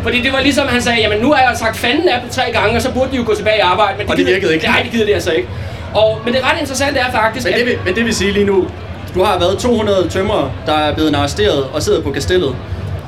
Fordi 0.08 0.22
det 0.22 0.34
var 0.34 0.40
ligesom, 0.42 0.68
han 0.68 0.82
sagde, 0.82 1.00
jamen 1.02 1.20
nu 1.22 1.32
har 1.34 1.42
jeg 1.42 1.58
sagt 1.58 1.78
fanden 1.78 2.10
af 2.10 2.22
dem 2.22 2.30
tre 2.30 2.44
gange, 2.54 2.76
og 2.76 2.82
så 2.82 2.92
burde 2.94 3.12
de 3.12 3.18
jo 3.18 3.24
gå 3.26 3.36
tilbage 3.36 3.58
i 3.58 3.60
arbejde. 3.60 3.98
Men 3.98 4.10
Og 4.10 4.18
det 4.18 4.26
gider- 4.26 4.34
virkede 4.40 4.54
ikke. 4.54 4.66
Nej, 4.66 4.82
det 4.84 4.92
gider 4.92 5.06
det 5.06 5.14
altså 5.14 5.32
ikke. 5.32 5.48
Og, 5.94 6.22
men 6.26 6.34
det 6.34 6.44
ret 6.44 6.60
interessante 6.60 7.00
er 7.00 7.12
faktisk, 7.12 7.46
Men 7.46 7.54
det, 7.54 7.66
vil, 7.66 7.78
men 7.86 7.96
det 7.96 8.06
vil 8.06 8.16
sige 8.16 8.32
lige 8.32 8.46
nu, 8.46 8.68
du 9.16 9.24
har 9.24 9.40
været 9.40 9.58
200 9.60 10.08
tømrere, 10.10 10.52
der 10.66 10.74
er 10.74 10.94
blevet 10.94 11.16
arresteret 11.16 11.64
og 11.74 11.82
sidder 11.84 12.02
på 12.02 12.12
kastellet. 12.12 12.56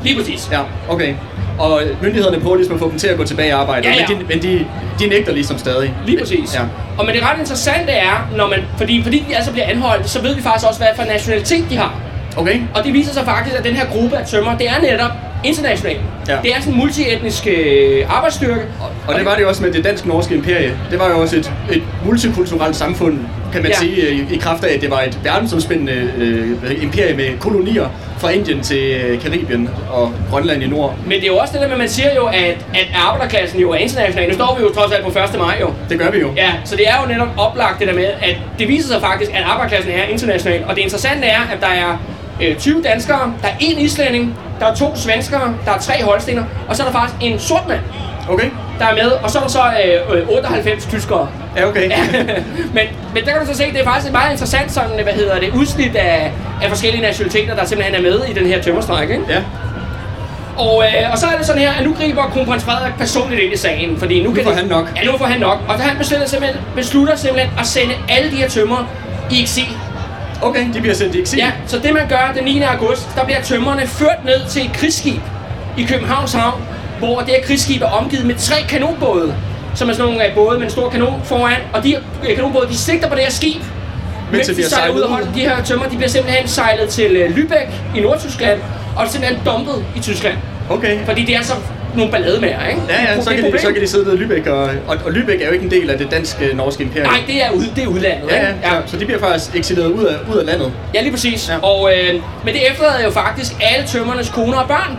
Lige 0.04 0.18
præcis. 0.20 0.50
Ja, 0.52 0.60
okay. 0.90 1.14
Og 1.60 1.82
myndighederne 2.02 2.40
prøver 2.40 2.56
ligesom 2.56 2.74
at 2.76 2.80
få 2.80 2.90
dem 2.90 3.00
til 3.00 3.08
at 3.08 3.18
gå 3.18 3.24
tilbage 3.24 3.48
i 3.48 3.52
arbejde, 3.52 3.88
Ja, 3.88 3.94
ja. 4.00 4.08
men, 4.08 4.20
de, 4.20 4.26
men 4.28 4.42
de, 4.42 4.66
de 5.00 5.08
nægter 5.08 5.32
ligesom 5.34 5.58
stadig. 5.58 5.94
Lige 6.06 6.20
præcis. 6.20 6.56
Ja. 6.56 6.62
Og 6.98 7.06
men 7.06 7.16
det 7.16 7.24
ret 7.24 7.40
interessante 7.40 7.92
er, 7.92 8.30
når 8.38 8.48
man, 8.48 8.60
fordi, 8.78 9.04
fordi 9.04 9.26
de 9.30 9.36
altså 9.36 9.52
bliver 9.52 9.66
anholdt, 9.68 10.10
så 10.10 10.22
ved 10.22 10.36
vi 10.36 10.42
faktisk 10.42 10.68
også, 10.68 10.80
hvad 10.80 10.88
for 10.96 11.04
nationalitet 11.04 11.66
de 11.70 11.78
har. 11.78 11.94
Okay. 12.38 12.60
Og 12.76 12.84
det 12.84 12.94
viser 12.94 13.14
sig 13.14 13.26
faktisk, 13.26 13.56
at 13.56 13.64
den 13.64 13.76
her 13.76 13.86
gruppe 13.86 14.18
af 14.18 14.28
tømmer, 14.28 14.58
det 14.58 14.68
er 14.70 14.82
netop 14.82 15.12
international. 15.44 15.98
Ja. 16.28 16.38
Det 16.44 16.56
er 16.56 16.60
sådan 16.60 16.74
en 16.74 16.80
multietnisk 16.80 17.48
øh, 17.48 18.16
arbejdsstyrke. 18.18 18.62
Og 19.08 19.16
det 19.16 19.26
var 19.26 19.36
det 19.36 19.46
også 19.46 19.64
med 19.64 19.72
det 19.72 19.84
dansk-norske 19.84 20.36
imperie. 20.36 20.78
Det 20.92 21.00
var 21.00 21.10
jo 21.10 21.20
også 21.22 21.36
et, 21.36 21.54
et 21.72 21.84
multikulturelt 22.06 22.76
samfund, 22.76 23.20
kan 23.52 23.62
man 23.62 23.72
Ja. 23.72 23.78
ja. 23.78 23.80
sige, 23.80 24.08
øh, 24.08 24.16
i, 24.32 24.36
i 24.36 24.38
kraft 24.38 24.64
af, 24.64 24.74
at 24.76 24.82
det 24.82 24.92
var 24.92 25.02
et 25.02 25.20
verdensomspændende 25.24 26.12
øh, 26.18 26.84
imperie 26.84 27.16
med 27.16 27.38
kolonier 27.40 27.86
fra 28.18 28.30
Indien 28.30 28.62
til 28.62 28.78
øh, 28.92 29.22
Karibien 29.22 29.70
og 29.92 30.14
Grønland 30.30 30.64
i 30.64 30.68
nord. 30.68 30.96
Men 31.04 31.12
det 31.12 31.24
er 31.24 31.28
jo 31.28 31.38
også 31.38 31.54
det 31.54 31.62
der 31.62 31.68
med, 31.68 31.74
at 31.74 31.80
man 31.80 31.90
siger 31.90 32.16
jo, 32.16 32.26
at, 32.26 32.58
at 32.74 32.88
arbejderklassen 32.96 33.60
jo 33.60 33.72
er 33.72 33.76
international. 33.78 34.28
Nu 34.30 34.34
står 34.36 34.56
vi 34.58 34.64
jo 34.64 34.74
trods 34.74 34.92
alt 34.92 35.04
på 35.04 35.10
1. 35.10 35.16
maj 35.40 35.58
jo. 35.62 35.74
Det 35.90 36.00
gør 36.00 36.12
vi 36.12 36.20
jo. 36.20 36.34
Ja, 36.38 36.52
så 36.66 36.76
det 36.76 36.88
er 36.88 36.94
jo 37.02 37.08
netop 37.14 37.28
oplagt 37.38 37.80
det 37.80 37.88
der 37.88 37.94
med, 37.94 38.06
at 38.06 38.36
det 38.60 38.68
viser 38.68 38.88
sig 38.88 39.02
faktisk, 39.02 39.32
at 39.34 39.44
arbejderklassen 39.44 39.92
er 39.92 40.04
international. 40.04 40.64
Og 40.68 40.76
det 40.76 40.82
interessante 40.82 41.28
er, 41.28 41.40
at 41.54 41.58
der 41.62 41.68
er 41.68 41.98
øh, 42.42 42.56
20 42.58 42.82
danskere, 42.84 43.34
der 43.42 43.48
er 43.48 43.54
en 43.60 43.78
islænding, 43.80 44.36
der 44.60 44.66
er 44.66 44.76
to 44.76 44.96
svenskere, 44.96 45.56
der 45.66 45.72
er 45.72 45.78
tre 45.80 46.04
holstener, 46.04 46.44
og 46.68 46.76
så 46.76 46.84
er 46.84 46.88
der 46.88 46.94
faktisk 46.94 47.16
en 47.22 47.40
sort 47.40 47.68
mand, 47.68 47.80
Okay? 48.30 48.50
der 48.80 48.86
er 48.86 48.94
med, 48.94 49.12
og 49.12 49.30
så 49.32 49.38
er 49.38 49.42
der 49.42 49.50
så 49.50 49.62
øh, 50.12 50.18
øh, 50.22 50.30
98 50.30 50.86
tyskere. 50.86 51.28
Ja, 51.58 51.68
okay. 51.68 51.92
men, 52.76 52.84
men 53.14 53.24
der 53.26 53.32
kan 53.32 53.42
du 53.42 53.46
så 53.46 53.54
se, 53.58 53.72
det 53.72 53.80
er 53.80 53.84
faktisk 53.84 54.08
et 54.08 54.12
meget 54.14 54.32
interessant 54.32 54.72
sådan, 54.72 55.04
hvad 55.04 55.14
hedder 55.14 55.40
det, 55.40 55.50
udsnit 55.54 55.96
af, 55.96 56.32
af 56.64 56.70
forskellige 56.70 57.02
nationaliteter, 57.02 57.56
der 57.56 57.66
simpelthen 57.66 57.96
er 57.96 58.02
med 58.12 58.22
i 58.30 58.34
den 58.34 58.46
her 58.48 58.62
tømmerstræk, 58.62 59.10
ikke? 59.10 59.24
Ja. 59.30 59.42
Og, 60.58 60.84
øh, 60.84 61.12
og 61.12 61.18
så 61.18 61.26
er 61.34 61.38
det 61.38 61.46
sådan 61.46 61.62
her, 61.62 61.72
at 61.72 61.84
nu 61.86 61.94
griber 61.94 62.24
kronprins 62.24 62.64
Frederik 62.64 62.94
personligt 62.98 63.42
ind 63.42 63.54
i 63.54 63.58
sagen, 63.58 63.98
fordi 64.00 64.24
nu, 64.24 64.34
kan 64.34 64.44
får 64.44 64.50
det- 64.52 64.60
han 64.60 64.68
nok. 64.70 64.92
Ja, 64.96 65.12
nu 65.12 65.18
får 65.18 65.26
han 65.26 65.40
nok. 65.40 65.58
Og 65.68 65.78
så 65.78 65.84
han 65.84 65.98
beslutter 65.98 66.28
simpelthen, 66.28 66.62
beslutter 66.76 67.16
simpelthen 67.16 67.52
at 67.60 67.66
sende 67.66 67.94
alle 68.10 68.32
de 68.32 68.36
her 68.36 68.48
tømmer 68.50 68.90
i 69.32 69.42
eksil. 69.42 69.68
Okay, 70.42 70.74
de 70.74 70.82
bliver 70.82 70.96
sendt 70.96 71.16
i 71.16 71.20
eksil. 71.22 71.38
Ja, 71.38 71.52
så 71.68 71.80
det 71.80 71.94
man 71.94 72.08
gør 72.10 72.32
den 72.36 72.44
9. 72.44 72.62
august, 72.62 73.10
der 73.16 73.26
bliver 73.26 73.42
tømmerne 73.42 73.88
ført 73.88 74.26
ned 74.26 74.50
til 74.50 74.66
et 74.66 74.74
krigsskib 74.74 75.22
i 75.78 75.84
Københavns 75.84 76.34
Havn, 76.34 76.62
hvor 77.00 77.20
det 77.20 77.30
her 77.30 77.44
krigsskib 77.44 77.82
er 77.82 77.86
omgivet 77.86 78.26
med 78.26 78.36
tre 78.36 78.56
kanonbåde, 78.70 79.36
som 79.76 79.90
er 79.90 79.94
sådan 79.94 80.12
nogle 80.12 80.28
øh, 80.28 80.36
både 80.36 80.58
med 80.58 80.66
en 80.66 80.72
stor 80.72 80.90
kanon 80.90 81.22
foran, 81.24 81.58
og 81.74 81.84
de 81.84 81.96
øh, 82.30 82.36
kanonbåde, 82.36 82.68
de 82.68 82.78
sigter 82.78 83.10
på 83.10 83.16
det 83.16 83.24
her 83.24 83.32
skib, 83.32 83.62
mens 84.32 84.48
de 84.48 84.54
bliver 84.54 84.70
sejlet 84.70 84.96
ud 84.96 85.04
holder 85.04 85.34
de 85.34 85.40
her 85.40 85.64
tømmer, 85.64 85.86
de 85.86 85.96
bliver 85.96 86.10
simpelthen 86.10 86.48
sejlet 86.48 86.90
til 86.90 87.12
øh, 87.16 87.36
Lübeck 87.36 87.98
i 87.98 88.02
Nordtyskland, 88.02 88.60
og 88.96 89.08
simpelthen 89.08 89.42
dumpet 89.46 89.86
i 89.96 90.00
Tyskland. 90.00 90.38
Okay. 90.70 91.06
Fordi 91.06 91.26
det 91.26 91.36
er 91.36 91.42
så 91.42 91.54
nogle 92.00 92.12
ballademager, 92.12 92.68
ikke? 92.70 92.82
Ja, 92.90 93.14
ja, 93.16 93.22
så 93.22 93.30
kan, 93.30 93.54
de, 93.54 93.60
så 93.60 93.74
kan 93.74 93.82
de 93.82 93.88
sidde 93.88 94.06
nede 94.06 94.18
i 94.18 94.20
Lübeck, 94.26 94.50
og, 94.50 94.62
og, 94.88 94.98
og 95.06 95.12
Lübeck 95.12 95.44
er 95.44 95.46
jo 95.48 95.52
ikke 95.52 95.66
en 95.66 95.72
del 95.72 95.90
af 95.90 95.98
det 95.98 96.12
danske-norske 96.12 96.84
imperium. 96.84 97.10
Nej, 97.12 97.20
det 97.28 97.44
er, 97.44 97.52
ude, 97.52 97.68
det 97.76 97.84
er 97.84 97.88
udlandet, 97.88 98.30
Ja, 98.32 98.36
ikke? 98.40 98.60
ja, 98.64 98.70
så, 98.86 98.92
så 98.92 98.98
de 98.98 99.06
bliver 99.06 99.20
faktisk 99.20 99.56
eksileret 99.56 99.88
ud 99.88 100.04
af, 100.06 100.16
ud 100.34 100.38
af 100.38 100.46
landet. 100.46 100.72
Ja, 100.94 101.02
lige 101.02 101.12
præcis. 101.12 101.50
Ja. 101.50 101.54
Ja. 101.54 101.60
Og, 101.60 101.92
øh, 101.98 102.14
men 102.46 102.54
det 102.54 102.72
efterlader 102.72 103.04
jo 103.04 103.12
faktisk 103.12 103.52
alle 103.62 103.88
tømmernes 103.88 104.30
koner 104.30 104.58
og 104.58 104.68
børn. 104.68 104.98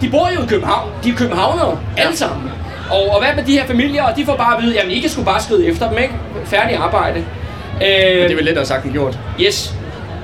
De 0.00 0.08
bor 0.10 0.30
jo 0.36 0.42
i 0.42 0.46
København. 0.48 0.90
De 1.04 1.10
er 1.10 1.14
københavnere, 1.14 1.78
ja. 1.98 2.02
alle 2.02 2.16
sammen. 2.16 2.50
Og, 2.90 3.10
og 3.10 3.20
hvad 3.24 3.34
med 3.36 3.44
de 3.44 3.52
her 3.52 3.66
familier? 3.66 4.02
Og 4.02 4.16
de 4.16 4.24
får 4.26 4.36
bare 4.36 4.56
at 4.56 4.62
vide, 4.62 4.74
jamen 4.74 4.90
I 4.92 5.00
kan 5.00 5.10
sgu 5.10 5.22
bare 5.22 5.42
skride 5.42 5.66
efter 5.66 5.88
dem, 5.88 5.98
ikke? 5.98 6.14
Færdig 6.44 6.76
arbejde. 6.76 7.18
Øh, 7.74 7.86
Det 7.88 8.30
er 8.32 8.34
vel 8.36 8.44
lettere 8.44 8.66
sagt 8.66 8.84
end 8.84 8.92
gjort. 8.92 9.18
Yes. 9.40 9.74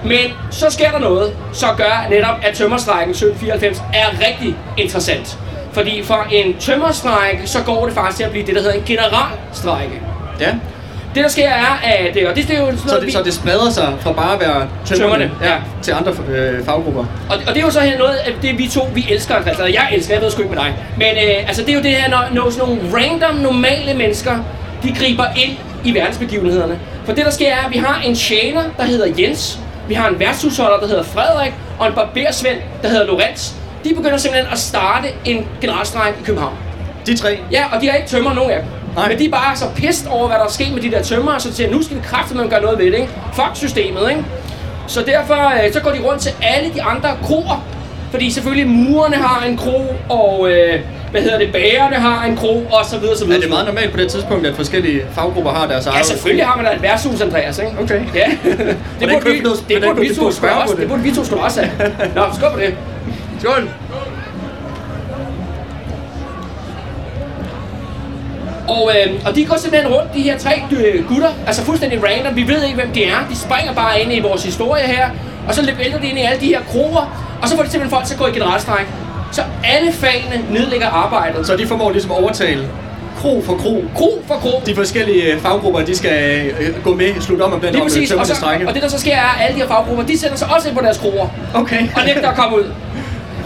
Men 0.04 0.18
så 0.50 0.66
sker 0.70 0.90
der 0.90 0.98
noget, 0.98 1.32
så 1.52 1.66
gør 1.76 2.06
netop, 2.10 2.34
at 2.42 2.54
tømmerstrækken 2.54 3.10
1794 3.10 3.82
er 3.94 4.26
rigtig 4.28 4.56
interessant. 4.76 5.38
Fordi 5.76 6.02
for 6.02 6.26
en 6.32 6.56
tømmerstrække, 6.60 7.46
så 7.46 7.58
går 7.62 7.84
det 7.86 7.94
faktisk 7.94 8.16
til 8.16 8.24
at 8.24 8.30
blive 8.30 8.46
det, 8.46 8.54
der 8.54 8.60
hedder 8.60 8.74
en 8.74 8.82
generalstrække. 8.86 10.00
Ja. 10.40 10.54
Det 11.14 11.24
der 11.24 11.28
sker 11.30 11.48
er, 11.48 11.80
at... 11.84 12.16
øh, 12.22 12.28
Og 12.30 12.36
det, 12.36 12.48
det 12.48 12.56
er 12.56 12.60
jo 12.60 12.66
sådan 12.66 12.78
Så 12.78 12.86
noget, 12.86 13.00
det, 13.00 13.06
vi- 13.06 13.12
så 13.12 13.22
det 13.22 13.34
spreder 13.34 13.70
sig 13.70 13.92
fra 14.00 14.12
bare 14.12 14.34
at 14.34 14.40
være 14.40 14.68
tømmerne, 14.84 15.24
Tømmerne, 15.24 15.30
ja. 15.42 15.54
til 15.82 15.92
andre 15.92 16.12
øh, 16.36 16.64
faggrupper. 16.64 17.00
Og, 17.30 17.36
og 17.46 17.54
det 17.54 17.56
er 17.56 17.60
jo 17.64 17.70
så 17.70 17.80
her 17.80 17.98
noget 17.98 18.14
af 18.14 18.32
det, 18.42 18.58
vi 18.58 18.68
to, 18.68 18.88
vi 18.94 19.06
elsker, 19.10 19.34
altså 19.34 19.64
jeg 19.64 19.88
elsker, 19.92 20.14
jeg 20.14 20.22
ved 20.22 20.30
sgu 20.30 20.42
ikke 20.42 20.54
med 20.54 20.62
dig. 20.62 20.74
Men 20.96 21.06
øh, 21.08 21.48
altså 21.48 21.62
det 21.62 21.70
er 21.70 21.74
jo 21.74 21.82
det 21.82 21.90
her, 21.90 22.10
når, 22.10 22.24
når 22.32 22.50
sådan 22.50 22.68
nogle 22.68 22.82
random, 22.96 23.34
normale 23.34 23.94
mennesker, 23.94 24.36
de 24.82 24.94
griber 24.98 25.24
ind 25.36 25.56
i 25.84 25.94
verdensbegivenhederne. 25.94 26.78
For 27.04 27.12
det 27.12 27.24
der 27.24 27.30
sker 27.30 27.52
er, 27.52 27.66
at 27.66 27.72
vi 27.72 27.78
har 27.78 28.00
en 28.04 28.14
tjener, 28.14 28.62
der 28.78 28.84
hedder 28.84 29.06
Jens, 29.18 29.58
vi 29.88 29.94
har 29.94 30.08
en 30.08 30.18
værtshusholder, 30.18 30.78
der 30.78 30.86
hedder 30.86 31.02
Frederik, 31.04 31.52
og 31.78 31.86
en 31.86 31.92
barbersvend, 31.92 32.56
der 32.82 32.88
hedder 32.88 33.06
Lorenz. 33.06 33.52
De 33.88 33.94
begynder 33.94 34.16
simpelthen 34.16 34.52
at 34.52 34.58
starte 34.58 35.08
en 35.24 35.46
generalstræk 35.60 36.12
i 36.20 36.24
København. 36.24 36.54
De 37.06 37.16
tre. 37.16 37.38
Ja, 37.52 37.64
og 37.72 37.80
de 37.82 37.88
har 37.88 37.96
ikke 37.96 38.08
tømmer 38.08 38.34
nogen 38.34 38.50
af 38.50 38.58
dem. 38.62 38.68
Nej. 38.96 39.08
Men 39.08 39.18
de 39.18 39.24
er 39.24 39.30
bare 39.30 39.56
så 39.56 39.64
pissed 39.76 40.08
over, 40.10 40.26
hvad 40.26 40.36
der 40.36 40.44
er 40.44 40.48
sket 40.50 40.72
med 40.74 40.82
de 40.82 40.90
der 40.90 41.02
tømmer, 41.02 41.38
så 41.38 41.48
de 41.48 41.54
siger, 41.54 41.70
nu 41.70 41.82
skal 41.82 41.96
vi 41.96 42.02
kraftigt 42.04 42.50
gøre 42.50 42.62
noget 42.62 42.78
ved 42.78 42.86
det, 42.86 42.94
ikke? 42.94 43.08
Fuck 43.32 43.50
systemet, 43.54 44.10
ikke? 44.10 44.24
Så 44.86 45.02
derfor 45.06 45.64
øh, 45.66 45.72
så 45.72 45.80
går 45.80 45.90
de 45.90 45.98
rundt 46.00 46.20
til 46.22 46.32
alle 46.42 46.70
de 46.74 46.82
andre 46.82 47.08
kroer. 47.22 47.64
Fordi 48.10 48.30
selvfølgelig 48.30 48.68
murerne 48.68 49.16
har 49.16 49.44
en 49.46 49.56
kro, 49.56 49.94
og 50.08 50.50
øh, 50.50 50.80
hvad 51.10 51.22
hedder 51.22 51.38
det, 51.38 51.52
bagerne 51.52 51.96
har 51.96 52.24
en 52.24 52.36
kro, 52.36 52.66
og 52.72 52.84
så 52.84 52.98
videre, 52.98 53.16
så 53.16 53.24
videre. 53.24 53.38
Er 53.38 53.40
det 53.42 53.50
meget 53.50 53.66
normalt 53.66 53.90
på 53.90 53.96
det 53.96 54.08
tidspunkt, 54.10 54.46
at 54.46 54.54
forskellige 54.56 55.02
faggrupper 55.14 55.50
har 55.50 55.66
deres 55.66 55.86
Ja, 55.86 55.90
eget? 55.90 56.06
selvfølgelig 56.06 56.46
har 56.46 56.56
man 56.56 56.64
da 56.64 56.72
et 56.74 56.82
værtshus, 56.82 57.20
Andreas, 57.20 57.58
ikke? 57.58 57.72
Okay. 57.82 58.00
Ja, 58.14 58.26
det 59.00 59.08
burde 59.10 59.24
vi, 59.24 59.42
det 59.74 59.82
burde 59.84 60.00
vi 60.00 60.14
to 60.14 60.30
spørge 60.30 60.76
det? 60.80 60.88
burde 60.88 61.02
vi 61.02 61.10
to 61.14 61.24
sgu 61.24 61.36
også 61.36 61.62
have. 61.62 61.92
Nå, 62.14 62.22
skål 62.38 62.50
på 62.52 62.60
det. 62.60 62.74
Skål! 63.46 63.70
Og, 68.68 68.92
øh, 68.94 69.20
og 69.26 69.34
de 69.34 69.44
går 69.44 69.56
simpelthen 69.56 69.92
rundt, 69.92 70.14
de 70.14 70.22
her 70.22 70.38
tre 70.38 70.62
øh, 70.70 71.08
gutter, 71.08 71.28
altså 71.46 71.62
fuldstændig 71.62 72.02
random. 72.04 72.36
Vi 72.36 72.48
ved 72.48 72.64
ikke, 72.64 72.74
hvem 72.74 72.90
de 72.90 73.04
er. 73.04 73.16
De 73.30 73.36
springer 73.36 73.74
bare 73.74 74.00
ind 74.00 74.12
i 74.12 74.20
vores 74.20 74.44
historie 74.44 74.82
her, 74.82 75.10
og 75.48 75.54
så 75.54 75.72
vælter 75.78 76.00
de 76.00 76.06
ind 76.06 76.18
i 76.18 76.22
alle 76.22 76.40
de 76.40 76.46
her 76.46 76.60
kroer, 76.62 77.36
og 77.42 77.48
så 77.48 77.56
får 77.56 77.62
de 77.62 77.70
simpelthen 77.70 77.90
folk 77.90 78.06
til 78.06 78.14
at 78.14 78.20
gå 78.20 78.26
i 78.26 78.30
generalstræk. 78.30 78.86
Så 79.32 79.42
alle 79.64 79.92
fagene 79.92 80.44
nedlægger 80.50 80.86
arbejdet. 80.86 81.46
Så 81.46 81.56
de 81.56 81.66
formår 81.66 81.90
ligesom 81.90 82.10
at 82.10 82.16
overtale 82.16 82.68
kro 83.16 83.42
for 83.46 83.54
kro. 83.56 83.84
kro 83.94 84.22
for 84.26 84.34
kro. 84.34 84.62
De 84.66 84.74
forskellige 84.74 85.32
øh, 85.32 85.40
faggrupper, 85.40 85.80
de 85.80 85.96
skal 85.96 86.46
øh, 86.60 86.82
gå 86.84 86.94
med, 86.94 87.20
slutte 87.20 87.42
om 87.42 87.52
om 87.52 87.60
den 87.60 87.80
præcis, 87.82 88.10
og, 88.10 88.26
så, 88.26 88.46
og 88.66 88.74
det 88.74 88.82
der 88.82 88.88
så 88.88 89.00
sker 89.00 89.16
er, 89.16 89.38
at 89.38 89.44
alle 89.44 89.54
de 89.54 89.60
her 89.60 89.68
faggrupper, 89.68 90.04
de 90.04 90.18
sætter 90.18 90.36
sig 90.36 90.48
også 90.54 90.68
ind 90.68 90.76
på 90.76 90.82
deres 90.82 90.98
kroer. 90.98 91.28
Okay. 91.54 91.88
og 91.96 92.04
nægter 92.06 92.28
at 92.28 92.36
komme 92.36 92.56
ud. 92.56 92.64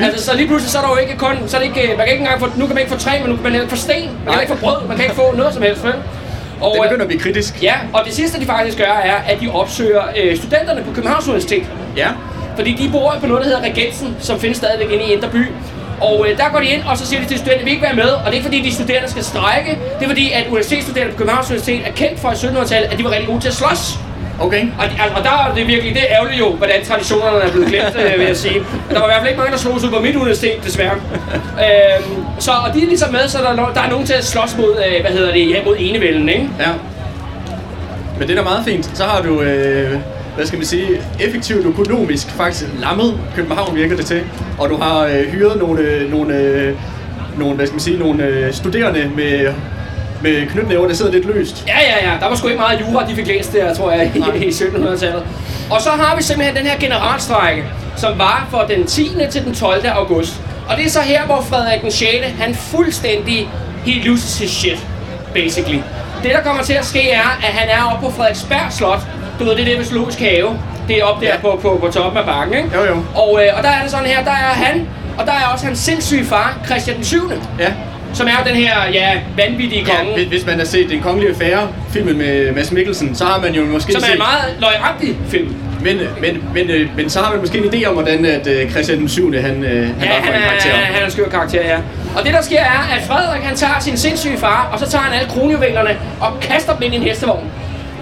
Altså, 0.05 0.25
så 0.27 0.37
lige 0.37 0.47
pludselig 0.49 0.71
så 0.71 0.79
er 0.79 0.83
der 0.83 0.91
jo 0.91 0.97
ikke 0.97 1.17
kun, 1.17 1.35
så 1.47 1.57
er 1.57 1.61
det 1.61 1.69
ikke, 1.69 1.89
man 1.89 2.07
kan 2.07 2.13
ikke 2.15 2.25
engang 2.25 2.41
få, 2.41 2.47
nu 2.57 2.67
kan 2.67 2.75
man 2.75 2.79
ikke 2.79 2.93
få 2.93 2.99
træ, 2.99 3.19
men 3.21 3.29
nu 3.31 3.35
kan 3.37 3.43
man 3.43 3.55
ikke 3.55 3.69
få 3.69 3.77
sten, 3.77 4.05
man 4.05 4.11
kan 4.25 4.33
Nej. 4.33 4.41
ikke 4.41 4.53
få 4.55 4.61
brød, 4.61 4.89
man 4.89 4.97
kan 4.97 5.05
ikke 5.05 5.17
få 5.17 5.35
noget 5.37 5.55
som 5.55 5.63
helst, 5.63 5.85
vel? 5.85 5.95
Og, 6.61 6.73
Det 6.75 6.79
øh, 6.79 6.85
begynder 6.85 7.05
at 7.05 7.09
blive 7.09 7.21
kritisk. 7.21 7.63
Ja, 7.63 7.75
og 7.93 8.01
det 8.07 8.15
sidste, 8.15 8.41
de 8.41 8.47
faktisk 8.47 8.79
gør, 8.79 8.93
er, 9.05 9.17
at 9.33 9.41
de 9.41 9.49
opsøger 9.53 10.03
øh, 10.23 10.37
studenterne 10.37 10.83
på 10.83 10.93
Københavns 10.95 11.27
Universitet. 11.29 11.65
Ja. 11.97 12.09
Fordi 12.57 12.73
de 12.73 12.89
bor 12.93 13.15
på 13.21 13.27
noget, 13.27 13.45
der 13.45 13.49
hedder 13.51 13.63
Regensen, 13.65 14.17
som 14.21 14.41
findes 14.41 14.57
stadigvæk 14.59 14.91
inde 14.91 15.05
i 15.05 15.13
Indre 15.13 15.29
By. 15.29 15.47
Og 16.01 16.27
øh, 16.29 16.37
der 16.39 16.49
går 16.53 16.59
de 16.59 16.67
ind, 16.67 16.83
og 16.83 16.99
så 16.99 17.07
siger 17.07 17.23
de 17.23 17.29
til 17.29 17.39
studerende, 17.39 17.61
at 17.61 17.67
vi 17.67 17.71
ikke 17.71 17.83
være 17.83 17.95
med. 17.95 18.09
Og 18.09 18.21
det 18.25 18.29
er 18.29 18.33
ikke 18.33 18.45
fordi, 18.45 18.61
de 18.61 18.75
studerende 18.75 19.11
skal 19.11 19.25
strække. 19.25 19.71
Det 19.99 20.05
er 20.05 20.09
fordi, 20.09 20.33
at 20.33 20.47
universitetsstuderende 20.47 21.13
på 21.13 21.19
Københavns 21.19 21.51
Universitet 21.51 21.81
er 21.89 21.93
kendt 21.93 22.21
for 22.21 22.31
i 22.31 22.35
1700-tallet, 22.35 22.89
at 22.93 22.99
de 22.99 23.05
var 23.05 23.11
rigtig 23.11 23.29
gode 23.29 23.41
til 23.41 23.49
at 23.49 23.55
slås. 23.55 23.99
Okay. 24.41 24.63
Og, 24.79 24.85
og 25.17 25.25
der 25.25 25.31
er 25.31 25.55
det 25.55 25.67
virkelig, 25.67 25.95
det 25.95 26.03
er 26.03 26.17
ærgerligt 26.17 26.41
jo, 26.41 26.49
hvordan 26.53 26.85
traditionerne 26.85 27.39
er 27.39 27.51
blevet 27.51 27.69
glemt, 27.69 27.97
øh, 27.97 28.19
vil 28.19 28.27
jeg 28.27 28.37
sige. 28.37 28.59
Men 28.59 28.95
der 28.95 28.99
var 28.99 29.07
i 29.07 29.11
hvert 29.11 29.19
fald 29.19 29.29
ikke 29.29 29.39
mange, 29.39 29.53
der 29.53 29.59
slog 29.59 29.81
sig 29.81 29.91
på 29.91 30.01
mit 30.01 30.17
universitet, 30.17 30.65
desværre. 30.65 30.95
øhm, 30.95 32.25
så, 32.39 32.51
og 32.51 32.75
de 32.75 32.83
er 32.83 32.87
ligesom 32.87 33.13
med, 33.13 33.29
så 33.29 33.39
der, 33.39 33.49
er 33.49 33.73
der 33.75 33.81
er 33.81 33.91
nogen 33.91 34.07
til 34.07 34.15
at 34.15 34.25
slås 34.25 34.57
mod, 34.57 34.71
øh, 34.71 35.01
hvad 35.01 35.11
hedder 35.11 35.33
det, 35.33 35.51
ja, 35.51 35.65
mod 35.65 35.77
enevælden, 35.79 36.29
ikke? 36.29 36.49
Ja. 36.61 36.69
Men 38.19 38.29
det 38.29 38.39
er 38.39 38.43
da 38.43 38.49
meget 38.49 38.65
fint. 38.65 38.91
Så 38.95 39.05
har 39.05 39.23
du, 39.23 39.43
øh, 39.43 39.99
hvad 40.37 40.47
skal 40.47 40.59
man 40.59 40.67
sige, 40.67 40.89
effektivt 41.21 41.67
økonomisk 41.67 42.31
faktisk 42.31 42.67
lammet 42.81 43.19
København 43.37 43.77
virker 43.77 43.97
det 43.97 44.07
til. 44.07 44.23
Og 44.59 44.71
du 44.71 44.77
har 44.77 45.01
øh, 45.07 45.25
hyret 45.33 45.59
nogle, 45.59 45.83
øh, 45.83 46.11
nogle, 46.11 46.35
øh, 46.37 46.75
nogle, 47.39 47.55
hvad 47.55 47.67
skal 47.67 47.75
man 47.75 47.81
sige, 47.81 47.99
nogle 47.99 48.25
øh, 48.25 48.53
studerende 48.53 49.11
med, 49.17 49.53
med 50.23 50.47
knytnæver, 50.47 50.89
der 50.89 50.95
sidder 50.95 51.13
lidt 51.13 51.27
løst. 51.27 51.65
Ja, 51.67 51.79
ja, 51.81 52.11
ja. 52.11 52.17
Der 52.21 52.29
var 52.29 52.37
sgu 52.37 52.49
ikke 52.49 52.61
meget 52.61 52.81
jura, 52.81 53.07
de 53.09 53.15
fik 53.15 53.27
læst 53.27 53.53
der, 53.53 53.75
tror 53.75 53.91
jeg, 53.91 54.11
i, 54.15 54.19
Nej. 54.19 54.35
i 54.35 54.49
1700-tallet. 54.49 55.23
Og 55.71 55.81
så 55.81 55.91
har 55.91 56.17
vi 56.17 56.23
simpelthen 56.23 56.57
den 56.57 56.67
her 56.67 56.79
generalstrække, 56.79 57.65
som 57.97 58.19
var 58.19 58.47
fra 58.51 58.67
den 58.67 58.87
10. 58.87 59.11
til 59.31 59.45
den 59.45 59.55
12. 59.55 59.87
august. 59.87 60.41
Og 60.69 60.77
det 60.77 60.87
er 60.87 60.91
så 60.91 61.01
her, 61.01 61.23
hvor 61.27 61.45
Frederik 61.51 61.83
den 61.83 61.91
6. 61.91 62.11
han 62.41 62.55
fuldstændig, 62.55 63.49
he 63.87 64.09
loses 64.09 64.39
his 64.39 64.51
shit, 64.51 64.87
basically. 65.35 65.79
Det, 66.23 66.31
der 66.31 66.43
kommer 66.43 66.63
til 66.63 66.73
at 66.73 66.85
ske, 66.85 67.11
er, 67.11 67.39
at 67.43 67.53
han 67.53 67.69
er 67.69 67.93
oppe 67.93 68.07
på 68.07 68.13
Frederiksberg 68.13 68.67
Slot. 68.73 69.01
Du 69.39 69.45
ved, 69.45 69.53
det 69.53 69.61
er 69.61 69.65
det 69.65 69.77
med 69.79 69.85
zoologisk 69.85 70.19
have. 70.19 70.59
Det 70.89 70.99
er 70.99 71.05
oppe 71.05 71.27
der 71.27 71.33
Ja. 71.33 71.41
på, 71.41 71.59
på, 71.63 71.79
på 71.81 71.93
toppen 71.93 72.19
af 72.19 72.25
bakken, 72.27 72.57
ikke? 72.57 72.69
Jo, 72.75 72.85
jo. 72.85 73.03
Og, 73.15 73.41
øh, 73.45 73.57
og 73.57 73.63
der 73.63 73.69
er 73.69 73.83
det 73.83 73.91
sådan 73.91 74.07
her, 74.07 74.25
der 74.25 74.31
er 74.31 74.35
han, 74.65 74.89
og 75.19 75.27
der 75.27 75.33
er 75.33 75.47
også 75.53 75.67
hans 75.67 75.79
sindssyge 75.79 76.25
far, 76.25 76.59
Christian 76.67 76.97
den 76.97 77.05
7. 77.05 77.33
Ja. 77.59 77.73
Som 78.15 78.27
er 78.27 78.45
den 78.47 78.57
her, 78.57 78.75
ja, 78.93 79.09
vanvittige 79.37 79.85
ja 79.89 79.97
konge. 79.97 80.15
hvis- 80.15 80.29
hvis 80.29 80.47
man 80.47 80.59
har 80.59 80.65
set 80.65 80.91
Den 80.91 81.01
Kongelige 81.01 81.31
Affære, 81.31 81.69
filmen 81.91 82.19
med 82.19 82.53
Mads 82.53 82.73
Mikkelsen, 82.73 83.15
så 83.15 83.25
har 83.25 83.41
man 83.41 83.55
jo 83.55 83.65
måske 83.65 83.93
som 83.93 84.03
er 84.09 84.13
en 84.13 84.19
meget 84.19 84.55
løgnagtig 84.61 85.17
film. 85.29 85.57
Men, 85.83 85.97
men, 86.21 86.45
men, 86.55 86.71
øh, 86.71 86.97
men 86.97 87.11
så 87.11 87.21
har 87.21 87.31
man 87.31 87.41
måske 87.41 87.59
en 87.59 87.65
idé 87.75 87.85
om, 87.89 87.95
hvordan 87.95 88.25
at, 88.25 88.47
øh, 88.47 88.71
Christian 88.71 88.99
den 88.99 89.09
7. 89.09 89.33
han, 89.33 89.65
øh, 89.65 89.71
han 89.73 89.95
Ja, 90.03 90.09
var 90.15 90.17
for 90.25 90.33
han 90.33 90.35
en 90.35 90.43
er, 90.43 90.47
karakter. 90.49 90.71
han 90.71 91.03
er 91.03 91.05
en 91.05 91.11
skør 91.11 91.29
karakter, 91.29 91.63
ja. 91.63 91.77
Og 92.17 92.25
det 92.25 92.35
der 92.35 92.43
sker 92.43 92.61
er, 92.61 92.97
at 92.97 93.03
Frederik 93.07 93.43
han 93.43 93.57
tager 93.57 93.81
sin 93.81 93.97
sindssyge 93.97 94.37
far, 94.39 94.69
og 94.73 94.79
så 94.79 94.91
tager 94.91 95.03
han 95.03 95.13
alle 95.21 95.29
kronjuvelerne 95.31 95.91
og 96.21 96.41
kaster 96.41 96.73
dem 96.75 96.83
ind 96.83 96.95
i 96.95 96.97
en 96.97 97.03
hestevogn. 97.03 97.45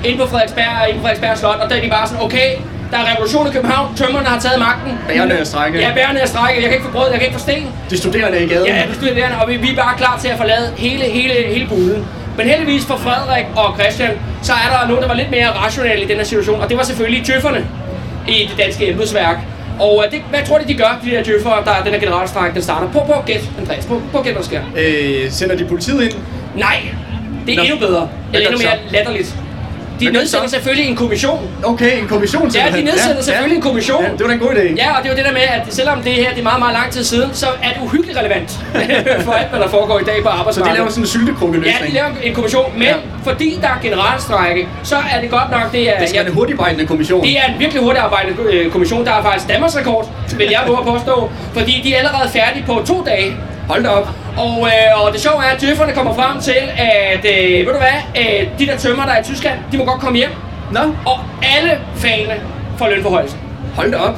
Ind 0.04 0.18
på 0.18 0.26
Frederiksberg, 0.26 0.88
ind 0.88 0.96
på 0.96 1.02
Frederiksberg 1.02 1.38
Slot, 1.38 1.54
og 1.62 1.70
der 1.70 1.76
er 1.76 1.80
de 1.82 1.88
bare 1.90 2.06
sådan, 2.08 2.22
okay, 2.24 2.48
der 2.90 2.98
er 2.98 3.12
revolution 3.12 3.46
i 3.46 3.50
København, 3.50 3.96
tømmerne 3.96 4.26
har 4.26 4.40
taget 4.40 4.58
magten. 4.58 4.92
Bærerne 5.08 5.34
er 5.34 5.44
strække. 5.44 5.78
Ja, 5.80 5.90
bærerne 5.94 6.18
er 6.18 6.26
strække, 6.26 6.62
jeg 6.62 6.70
kan 6.70 6.72
ikke 6.78 6.86
få 6.86 6.92
brød, 6.92 7.10
jeg 7.10 7.18
kan 7.20 7.26
ikke 7.28 7.38
få 7.38 7.44
sten. 7.48 7.66
De 7.90 7.96
studerende 7.98 8.44
i 8.44 8.48
gaden. 8.48 8.66
Ja, 8.66 8.82
det 8.88 8.94
studerende, 8.94 9.36
og 9.40 9.48
vi, 9.48 9.56
vi 9.56 9.70
er 9.70 9.76
bare 9.76 9.96
klar 9.96 10.18
til 10.22 10.28
at 10.28 10.36
forlade 10.36 10.72
hele, 10.76 11.04
hele, 11.04 11.34
hele 11.54 11.66
buden. 11.68 12.06
Men 12.36 12.46
heldigvis 12.46 12.84
for 12.86 12.96
Frederik 12.96 13.44
og 13.56 13.76
Christian, 13.80 14.10
så 14.42 14.52
er 14.52 14.78
der 14.78 14.88
nogen, 14.88 15.02
der 15.02 15.08
var 15.08 15.14
lidt 15.14 15.30
mere 15.30 15.48
rationelle 15.48 16.04
i 16.04 16.08
den 16.08 16.16
her 16.16 16.24
situation, 16.24 16.60
og 16.60 16.68
det 16.68 16.76
var 16.76 16.82
selvfølgelig 16.82 17.26
djøfferne 17.26 17.66
i 18.28 18.48
det 18.50 18.58
danske 18.58 18.90
embedsværk. 18.90 19.36
Og 19.80 20.04
øh, 20.06 20.12
det, 20.12 20.20
hvad 20.30 20.40
tror 20.46 20.58
de, 20.58 20.68
de 20.68 20.74
gør, 20.74 20.98
de 21.04 21.10
der 21.10 21.22
djøffere, 21.22 21.64
der 21.64 21.82
den 21.84 21.92
her 21.92 22.00
generalstræk, 22.00 22.54
den 22.54 22.62
starter? 22.62 22.88
På, 22.88 22.98
på, 22.98 23.14
gæt, 23.26 23.40
Andreas, 23.60 23.86
på, 23.86 24.02
på, 24.12 24.22
gæt, 24.22 24.32
hvad 24.32 24.42
der 24.42 24.48
sker. 24.48 24.60
Øh, 24.76 25.30
sender 25.30 25.56
de 25.56 25.64
politiet 25.64 26.02
ind? 26.02 26.12
Nej, 26.56 26.82
det 27.46 27.52
er 27.52 27.56
Nå. 27.56 27.62
endnu 27.62 27.78
bedre. 27.78 28.08
Eller 28.32 28.48
endnu 28.48 28.62
de 28.62 28.66
mere 28.66 28.78
latterligt. 28.90 29.34
De 30.00 30.10
nedsætter 30.10 30.46
så? 30.48 30.54
selvfølgelig 30.54 30.86
en 30.90 30.96
kommission. 30.96 31.48
Okay, 31.64 31.98
en 32.02 32.08
kommission 32.08 32.50
Ja, 32.54 32.64
de 32.76 32.82
nedsætter 32.82 33.22
selvfølgelig 33.22 33.56
en 33.56 33.62
kommission. 33.62 34.02
Ja, 34.04 34.10
det 34.10 34.20
var 34.20 34.26
da 34.26 34.32
en 34.32 34.38
god 34.40 34.50
idé. 34.50 34.74
Ja, 34.76 34.90
og 34.96 35.02
det 35.02 35.08
er 35.08 35.12
jo 35.12 35.16
det 35.16 35.24
der 35.24 35.32
med, 35.32 35.40
at 35.40 35.62
selvom 35.74 36.02
det 36.02 36.12
her 36.12 36.30
det 36.30 36.38
er 36.38 36.42
meget, 36.42 36.58
meget 36.58 36.74
lang 36.74 36.90
tid 36.92 37.04
siden, 37.04 37.30
så 37.32 37.46
er 37.46 37.68
det 37.68 37.76
uhyggeligt 37.82 38.18
relevant 38.18 38.50
for 39.26 39.32
alt, 39.32 39.48
hvad 39.50 39.60
der 39.60 39.68
foregår 39.68 39.98
i 39.98 40.04
dag 40.04 40.14
på 40.22 40.28
Så 40.28 40.30
de 40.34 40.38
arbejdsmarkedet. 40.38 40.78
laver 40.78 40.88
sådan 40.90 41.02
en 41.02 41.06
syltekrukkeløsning. 41.08 41.76
Ja, 41.82 41.86
de 41.88 41.92
laver 41.94 42.08
en 42.22 42.34
kommission, 42.34 42.72
men 42.74 42.82
Ja. 42.82 42.88
ja. 42.88 42.96
fordi 43.30 43.58
der 43.62 43.68
er 43.68 43.78
generalstrække, 43.82 44.68
så 44.82 44.96
er 45.12 45.20
det 45.20 45.30
godt 45.30 45.50
nok, 45.50 45.72
det 45.72 45.82
er... 45.96 45.98
Det 46.00 46.08
skal 46.08 46.26
en 46.26 46.32
hurtigarbejdende 46.32 46.86
kommission. 46.86 47.22
det 47.24 47.38
er 47.38 47.44
en 47.52 47.58
virkelig 47.58 47.82
hurtigt 47.82 48.04
arbejdende 48.04 48.42
øh, 48.52 48.70
kommission, 48.72 49.04
der 49.06 49.12
er 49.12 49.22
faktisk 49.22 49.48
Danmarks 49.48 49.76
rekord, 49.76 50.10
vil 50.36 50.46
jeg 50.50 50.60
våge 50.66 50.78
at 50.78 50.84
påstå, 50.86 51.30
fordi 51.56 51.80
de 51.84 51.94
er 51.94 51.98
allerede 51.98 52.28
færdige 52.32 52.64
på 52.66 52.82
to 52.86 53.02
dage. 53.06 53.36
Hold 53.68 53.82
da 53.82 53.88
op. 53.88 54.08
Og, 54.38 54.68
øh, 54.68 55.02
og 55.04 55.12
det 55.12 55.20
sjove 55.20 55.44
er, 55.44 55.48
at 55.54 55.60
djøfferne 55.60 55.92
kommer 55.92 56.14
frem 56.14 56.40
til, 56.40 56.56
at 56.78 57.24
øh, 57.24 57.66
ved 57.66 57.72
du 57.72 57.78
hvad, 57.78 58.22
øh, 58.22 58.48
de 58.58 58.66
der 58.66 58.76
tømmer, 58.76 59.04
der 59.04 59.12
er 59.12 59.20
i 59.20 59.24
Tyskland, 59.24 59.58
de 59.72 59.78
må 59.78 59.84
godt 59.84 60.00
komme 60.00 60.18
hjem, 60.18 60.30
Nå, 60.72 60.80
og 61.06 61.18
alle 61.56 61.78
fagene 61.96 62.34
får 62.78 62.88
lønforhøjelse. 62.88 63.36
hold 63.74 63.92
da 63.92 63.96
op. 63.98 64.16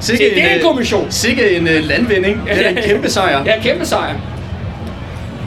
Sikke 0.00 0.24
Se, 0.24 0.34
det 0.34 0.44
er 0.44 0.48
en 0.50 0.56
øh, 0.58 0.62
kommission. 0.64 1.06
Sikke 1.10 1.56
en 1.56 1.62
uh, 1.62 1.74
landvinding. 1.88 2.42
Det 2.46 2.66
er 2.66 2.70
en 2.70 2.78
kæmpe 2.88 3.10
sejr. 3.10 3.44
Ja, 3.44 3.52
kæmpe 3.62 3.86
sejr. 3.86 4.14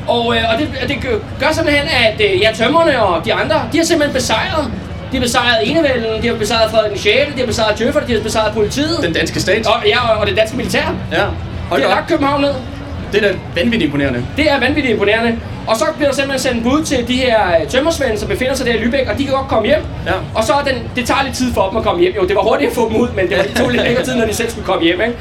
Og, 0.08 0.36
øh, 0.36 0.42
og 0.54 0.60
det, 0.60 0.68
det 0.88 0.96
gør- 1.40 1.52
simpelthen, 1.52 1.88
at 2.06 2.22
øh, 2.34 2.42
ja, 2.42 2.50
tømmerne 2.56 3.02
og 3.04 3.26
de 3.26 3.34
andre, 3.34 3.56
de 3.74 3.78
har 3.78 3.86
simpelthen 3.86 4.14
besejret. 4.16 4.72
De 5.12 5.18
har 5.18 5.22
besejret 5.24 5.58
enevælden, 5.70 6.22
de 6.24 6.28
har 6.28 6.36
besejret 6.36 6.72
Frederik 6.72 6.92
den 6.92 7.00
6., 7.00 7.34
de 7.34 7.40
har 7.40 7.46
besejret 7.48 7.80
Djøfferne, 7.80 8.08
de 8.08 8.14
har 8.14 8.22
besejret 8.22 8.54
politiet. 8.54 9.00
Den 9.04 9.14
danske 9.14 9.40
stat. 9.40 9.68
Og, 9.68 9.74
ja, 9.88 10.10
og, 10.14 10.18
og 10.18 10.28
det 10.28 10.38
danske 10.38 10.58
militær. 10.58 10.94
Ja, 11.12 11.18
De 11.18 11.24
hold 11.70 11.82
har 11.82 11.90
da 11.90 11.96
lagt. 11.96 12.08
København 12.10 12.42
ned. 12.42 12.54
Det 13.12 13.24
er 13.24 13.28
da 13.28 13.36
vanvittigt 13.56 13.84
imponerende. 13.84 14.26
Det 14.38 14.52
er 14.52 14.60
vanvittigt 14.60 14.94
imponerende. 14.94 15.40
Og 15.68 15.78
så 15.78 15.86
bliver 15.96 16.10
der 16.10 16.16
simpelthen 16.16 16.52
sendt 16.52 16.64
bud 16.64 16.84
til 16.84 17.08
de 17.08 17.14
her 17.14 17.40
øh, 17.62 17.68
tømmersvende, 17.68 18.20
som 18.20 18.30
befinder 18.30 18.54
sig 18.56 18.66
der 18.66 18.74
i 18.74 18.78
Lübeck, 18.78 19.12
og 19.12 19.18
de 19.18 19.24
kan 19.24 19.34
godt 19.34 19.48
komme 19.48 19.68
hjem. 19.68 19.82
Ja. 20.06 20.12
Og 20.36 20.44
så 20.44 20.54
er 20.54 20.64
den, 20.64 20.76
det 20.96 21.06
tager 21.06 21.24
lidt 21.24 21.36
tid 21.36 21.54
for 21.54 21.70
dem 21.70 21.78
at 21.78 21.84
komme 21.84 22.02
hjem. 22.02 22.14
Jo, 22.16 22.28
det 22.28 22.36
var 22.36 22.42
hurtigt 22.42 22.70
at 22.70 22.76
få 22.76 22.90
dem 22.90 22.96
ud, 23.02 23.08
men 23.16 23.30
det 23.30 23.38
var, 23.38 23.44
det 23.44 23.56
tog 23.56 23.70
lidt 23.70 23.84
længere 23.84 24.04
tid, 24.04 24.16
når 24.16 24.26
de 24.26 24.34
selv 24.34 24.50
skulle 24.50 24.66
komme 24.66 24.84
hjem. 24.84 25.02
Ikke? 25.02 25.14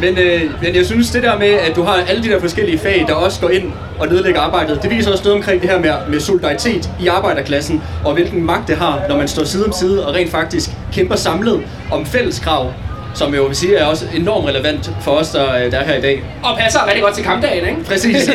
Men, 0.00 0.18
øh, 0.18 0.40
men 0.62 0.76
jeg 0.76 0.86
synes, 0.86 1.10
det 1.10 1.22
der 1.22 1.38
med, 1.38 1.48
at 1.48 1.76
du 1.76 1.82
har 1.82 1.92
alle 2.08 2.22
de 2.22 2.28
der 2.28 2.40
forskellige 2.40 2.78
fag, 2.78 3.04
der 3.08 3.14
også 3.14 3.40
går 3.40 3.48
ind 3.48 3.72
og 3.98 4.08
nedlægger 4.08 4.40
arbejdet, 4.40 4.82
det 4.82 4.90
viser 4.90 5.10
også 5.12 5.24
noget 5.24 5.36
omkring 5.36 5.62
det 5.62 5.70
her 5.70 5.78
med, 5.78 5.92
med 6.08 6.20
solidaritet 6.20 6.90
i 7.00 7.06
arbejderklassen, 7.06 7.82
og 8.04 8.14
hvilken 8.14 8.46
magt 8.46 8.68
det 8.68 8.76
har, 8.76 9.00
når 9.08 9.16
man 9.16 9.28
står 9.28 9.44
side 9.44 9.64
om 9.66 9.72
side 9.72 10.06
og 10.06 10.14
rent 10.14 10.30
faktisk 10.30 10.70
kæmper 10.92 11.16
samlet 11.16 11.60
om 11.92 12.06
fælles 12.06 12.38
krav, 12.38 12.72
som 13.14 13.34
jo 13.34 13.44
vil 13.44 13.56
sige 13.56 13.76
er 13.76 13.84
også 13.84 14.04
enormt 14.14 14.48
relevant 14.48 14.90
for 15.00 15.10
os, 15.10 15.30
der, 15.30 15.70
der 15.70 15.78
er 15.78 15.84
her 15.84 15.94
i 15.94 16.00
dag. 16.00 16.22
Og 16.42 16.58
passer 16.58 16.86
rigtig 16.86 17.02
godt 17.02 17.14
til 17.14 17.24
kampdagen, 17.24 17.68
ikke? 17.68 17.84
Præcis. 17.84 18.30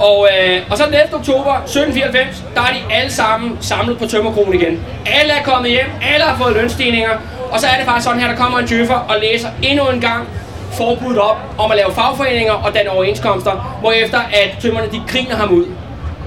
Og, 0.00 0.28
øh, 0.32 0.60
og 0.70 0.78
så 0.78 0.84
den 0.84 0.94
11. 0.94 1.14
oktober 1.14 1.54
1794, 1.54 2.44
der 2.54 2.60
er 2.60 2.72
de 2.72 2.94
alle 2.94 3.12
sammen 3.12 3.58
samlet 3.60 3.98
på 3.98 4.06
Tømmerkronen 4.06 4.54
igen. 4.54 4.80
Alle 5.06 5.32
er 5.32 5.42
kommet 5.42 5.70
hjem, 5.70 5.86
alle 6.14 6.24
har 6.24 6.36
fået 6.42 6.56
lønstigninger. 6.56 7.10
Og 7.50 7.60
så 7.60 7.66
er 7.66 7.76
det 7.76 7.84
faktisk 7.84 8.04
sådan 8.04 8.20
her, 8.20 8.28
der 8.28 8.36
kommer 8.36 8.58
en 8.58 8.66
djøffer 8.66 8.94
og 8.94 9.16
læser 9.22 9.48
endnu 9.62 9.88
en 9.88 10.00
gang 10.00 10.28
forbuddet 10.72 11.18
op 11.18 11.36
om 11.58 11.70
at 11.70 11.76
lave 11.76 11.92
fagforeninger 11.94 12.52
og 12.52 12.74
danne 12.74 12.90
overenskomster, 12.90 13.76
hvorefter 13.80 14.18
at 14.18 14.58
tømmerne 14.62 14.86
de 14.92 15.00
griner 15.08 15.36
ham 15.36 15.50
ud 15.50 15.64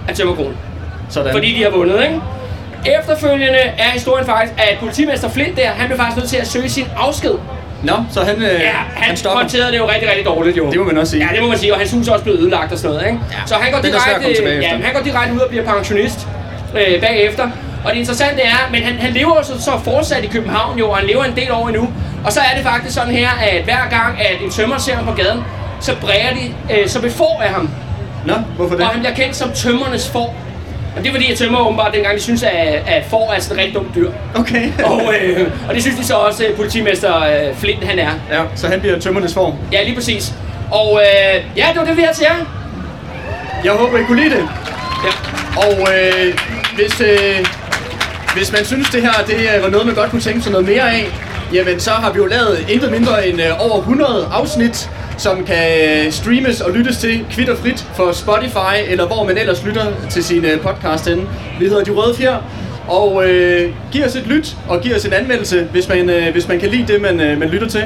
af 0.09 0.15
Tømmerkronen. 0.15 0.57
Sådan. 1.09 1.31
Fordi 1.31 1.55
de 1.55 1.63
har 1.63 1.69
vundet, 1.69 2.03
ikke? 2.03 2.21
Efterfølgende 2.86 3.58
er 3.58 3.89
historien 3.93 4.26
faktisk, 4.26 4.54
at 4.58 4.78
politimester 4.80 5.30
Flint 5.30 5.58
der, 5.58 5.69
han 5.69 5.88
blev 5.88 5.98
faktisk 5.98 6.17
nødt 6.17 6.30
til 6.30 6.38
at 6.38 6.48
søge 6.48 6.69
sin 6.69 6.88
afsked. 6.98 7.34
Nå, 7.84 7.93
så 8.12 8.22
han, 8.24 8.36
øh, 8.36 8.43
Ja, 8.43 8.48
han, 8.69 9.04
han 9.04 9.17
stopper. 9.17 9.39
håndterede 9.39 9.72
det 9.72 9.78
jo 9.78 9.89
rigtig, 9.89 10.10
rigtig 10.10 10.26
dårligt 10.26 10.58
jo. 10.58 10.69
Det 10.72 10.80
må 10.80 10.86
man 10.86 10.98
også 10.98 11.12
sige. 11.12 11.28
Ja, 11.30 11.34
det 11.36 11.41
må 11.43 11.50
man 11.50 11.58
sige, 11.58 11.74
og 11.74 11.80
hans 11.80 11.91
hus 11.91 12.08
er 12.08 12.12
også 12.12 12.24
blevet 12.24 12.39
ødelagt 12.39 12.72
og 12.72 12.78
sådan 12.78 12.91
noget, 12.96 13.08
ikke? 13.08 13.19
Ja, 13.32 13.38
Så 13.46 13.56
han 13.56 13.72
går, 13.72 13.80
direkte, 13.82 14.43
ja, 14.62 14.69
han 14.69 14.93
går 14.93 15.02
direkte 15.02 15.34
ud 15.34 15.39
og 15.39 15.50
bliver 15.50 15.65
pensionist 15.65 16.28
øh, 16.78 17.02
bagefter. 17.02 17.50
Og 17.86 17.91
det 17.91 17.98
interessante 18.00 18.41
er, 18.41 18.69
men 18.72 18.84
han, 18.84 18.96
han 19.00 19.12
lever 19.13 19.36
jo 19.38 19.43
så, 19.43 19.62
så 19.63 19.72
fortsat 19.84 20.24
i 20.24 20.28
København 20.28 20.80
jo, 20.80 20.89
og 20.89 20.98
han 20.98 21.08
lever 21.08 21.24
en 21.24 21.36
del 21.36 21.52
år 21.52 21.67
endnu. 21.67 21.89
Og 22.26 22.32
så 22.32 22.39
er 22.39 22.56
det 22.56 22.63
faktisk 22.65 22.93
sådan 22.96 23.13
her, 23.13 23.30
at 23.41 23.63
hver 23.63 23.89
gang, 23.89 24.19
at 24.22 24.41
en 24.46 24.52
tømmer 24.52 24.78
ser 24.78 24.96
ham 24.96 25.06
på 25.06 25.12
gaden, 25.13 25.43
så 25.82 25.96
bræger 26.02 26.30
de 26.34 26.76
øh, 26.78 26.88
som 26.89 27.06
et 27.06 27.12
får 27.12 27.41
af 27.46 27.50
ham. 27.54 27.69
Nå, 28.26 28.34
hvorfor 28.56 28.76
det? 28.76 28.84
Og 28.86 28.89
han 28.91 29.00
bliver 29.00 29.15
kendt 29.15 29.36
som 29.36 29.52
tømmernes 29.52 30.10
får. 30.10 30.36
Og 30.95 31.03
det 31.03 31.08
er 31.08 31.13
fordi, 31.13 31.32
at 31.32 31.38
tømmer 31.38 31.60
åbenbart 31.60 31.93
dengang, 31.93 32.17
de 32.17 32.21
synes, 32.21 32.43
at, 32.43 32.84
at 32.88 33.03
får 33.10 33.34
er 33.34 33.39
sådan 33.39 33.58
et 33.58 33.60
rigtig 33.60 33.75
dumt 33.75 33.95
dyr. 33.95 34.12
Okay. 34.36 34.71
Og, 34.91 35.13
øh, 35.21 35.51
og 35.69 35.75
det 35.75 35.82
synes 35.82 35.97
de 35.97 36.06
så 36.06 36.13
også, 36.13 36.45
at 36.45 36.56
politimester 36.56 37.19
øh, 37.19 37.56
Flint 37.56 37.84
han 37.84 37.99
er. 37.99 38.12
Ja, 38.32 38.41
så 38.56 38.67
han 38.67 38.79
bliver 38.79 38.99
tømmernes 38.99 39.34
form. 39.34 39.53
Ja, 39.71 39.84
lige 39.84 39.95
præcis. 39.95 40.34
Og 40.71 41.01
øh, 41.01 41.43
ja, 41.58 41.67
det 41.71 41.79
var 41.79 41.86
det, 41.86 41.97
vi 41.97 42.01
havde 42.01 42.15
til 42.17 42.25
jer. 42.29 42.45
Jeg 43.63 43.71
håber, 43.71 43.97
I 43.97 44.03
kunne 44.03 44.23
lide 44.23 44.36
det. 44.36 44.49
Ja. 45.06 45.12
Og 45.58 45.88
øh, 45.95 46.38
hvis, 46.75 47.01
øh, 47.01 47.45
hvis 48.36 48.51
man 48.51 48.65
synes, 48.65 48.89
det 48.89 49.01
her 49.01 49.12
det 49.27 49.49
øh, 49.56 49.63
var 49.63 49.69
noget, 49.69 49.86
man 49.86 49.95
godt 49.95 50.10
kunne 50.10 50.21
tænke 50.21 50.41
sig 50.41 50.51
noget 50.51 50.67
mere 50.67 50.91
af, 50.93 51.12
jamen 51.53 51.79
så 51.79 51.91
har 51.91 52.12
vi 52.12 52.17
jo 52.17 52.25
lavet 52.25 52.65
intet 52.69 52.91
mindre 52.91 53.27
end 53.27 53.41
øh, 53.41 53.71
over 53.71 53.77
100 53.79 54.27
afsnit, 54.34 54.89
som 55.17 55.45
kan 55.45 56.06
øh, 56.06 56.12
streames 56.12 56.62
og 56.62 56.71
lyttes 56.71 56.97
til 56.97 57.26
kvitt 57.32 57.49
og 57.49 57.58
frit 57.58 57.86
for 57.95 58.12
Spotify, 58.12 58.76
eller 58.91 59.08
hvor 59.08 59.23
man 59.23 59.38
ellers 59.38 59.65
lytter 59.65 59.86
til 60.10 60.23
sin 60.23 60.45
øh, 60.45 60.62
podcast 60.62 61.08
henne. 61.10 61.23
Vi 61.60 61.65
hedder 61.65 61.84
De 61.84 61.91
Røde 61.91 62.15
Fjer. 62.15 62.38
Og 62.88 63.30
øh, 63.30 63.71
giv 63.91 64.06
os 64.06 64.15
et 64.15 64.28
lyt, 64.28 64.56
og 64.69 64.82
giv 64.82 64.95
os 64.95 65.06
en 65.06 65.13
anmeldelse, 65.13 65.67
hvis 65.71 65.89
man, 65.89 66.10
øh, 66.10 66.32
hvis 66.32 66.47
man 66.47 66.60
kan 66.60 66.69
lide 66.69 66.93
det, 66.93 67.02
man, 67.02 67.19
øh, 67.19 67.39
man 67.39 67.49
lytter 67.49 67.67
til. 67.67 67.84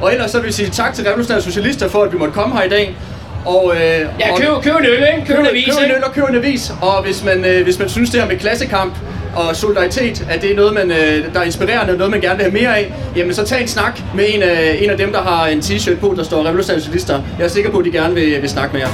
Og 0.00 0.12
ellers 0.12 0.30
så 0.30 0.38
vil 0.38 0.46
vi 0.46 0.52
sige 0.52 0.70
tak 0.70 0.94
til 0.94 1.04
Revolutionære 1.04 1.42
Socialister 1.42 1.88
for, 1.88 2.02
at 2.02 2.12
vi 2.12 2.18
måtte 2.18 2.34
komme 2.34 2.56
her 2.56 2.62
i 2.62 2.68
dag. 2.68 2.96
Og, 3.44 3.72
øh, 3.74 3.80
Ja, 4.20 4.36
køb, 4.38 4.48
køb 4.62 4.74
en 4.80 4.84
øl, 4.86 5.06
ikke? 5.16 5.26
Køb 5.26 5.38
en 5.38 5.46
avis, 5.46 5.64
køb 5.64 5.84
en 5.84 5.90
øl 5.96 6.04
og 6.04 6.12
køb 6.14 6.24
en 6.28 6.34
avis. 6.34 6.72
Og 6.82 7.02
hvis 7.02 7.24
man, 7.24 7.44
øh, 7.44 7.64
hvis 7.64 7.78
man 7.78 7.88
synes 7.88 8.10
det 8.10 8.20
her 8.20 8.28
med 8.28 8.36
klassekamp 8.36 8.94
og 9.36 9.56
solidaritet, 9.56 10.26
at 10.30 10.42
det 10.42 10.50
er 10.50 10.56
noget, 10.56 10.74
man, 10.74 10.90
øh, 10.90 11.34
der 11.34 11.40
er 11.40 11.44
inspirerende, 11.44 11.92
og 11.92 11.98
noget, 11.98 12.10
man 12.10 12.20
gerne 12.20 12.36
vil 12.36 12.44
have 12.44 12.62
mere 12.62 12.78
af, 12.78 12.92
jamen 13.16 13.34
så 13.34 13.44
tag 13.44 13.62
en 13.62 13.68
snak 13.68 14.00
med 14.14 14.24
en 14.28 14.42
af, 14.42 14.78
en 14.80 14.90
af 14.90 14.96
dem, 14.96 15.12
der 15.12 15.22
har 15.22 15.46
en 15.46 15.58
t-shirt 15.58 16.00
på, 16.00 16.14
der 16.16 16.24
står 16.24 16.44
revolutionalister. 16.46 17.22
Jeg 17.38 17.44
er 17.44 17.48
sikker 17.48 17.70
på, 17.70 17.78
at 17.78 17.84
de 17.84 17.90
gerne 17.90 18.14
vil, 18.14 18.42
vil 18.42 18.50
snakke 18.50 18.72
med 18.72 18.80
jer. 18.80 18.88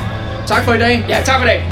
Tak 0.46 0.64
for 0.64 0.72
i 0.72 0.78
dag. 0.78 1.04
Ja, 1.08 1.16
tak 1.24 1.40
for 1.40 1.44
i 1.44 1.48
dag. 1.48 1.64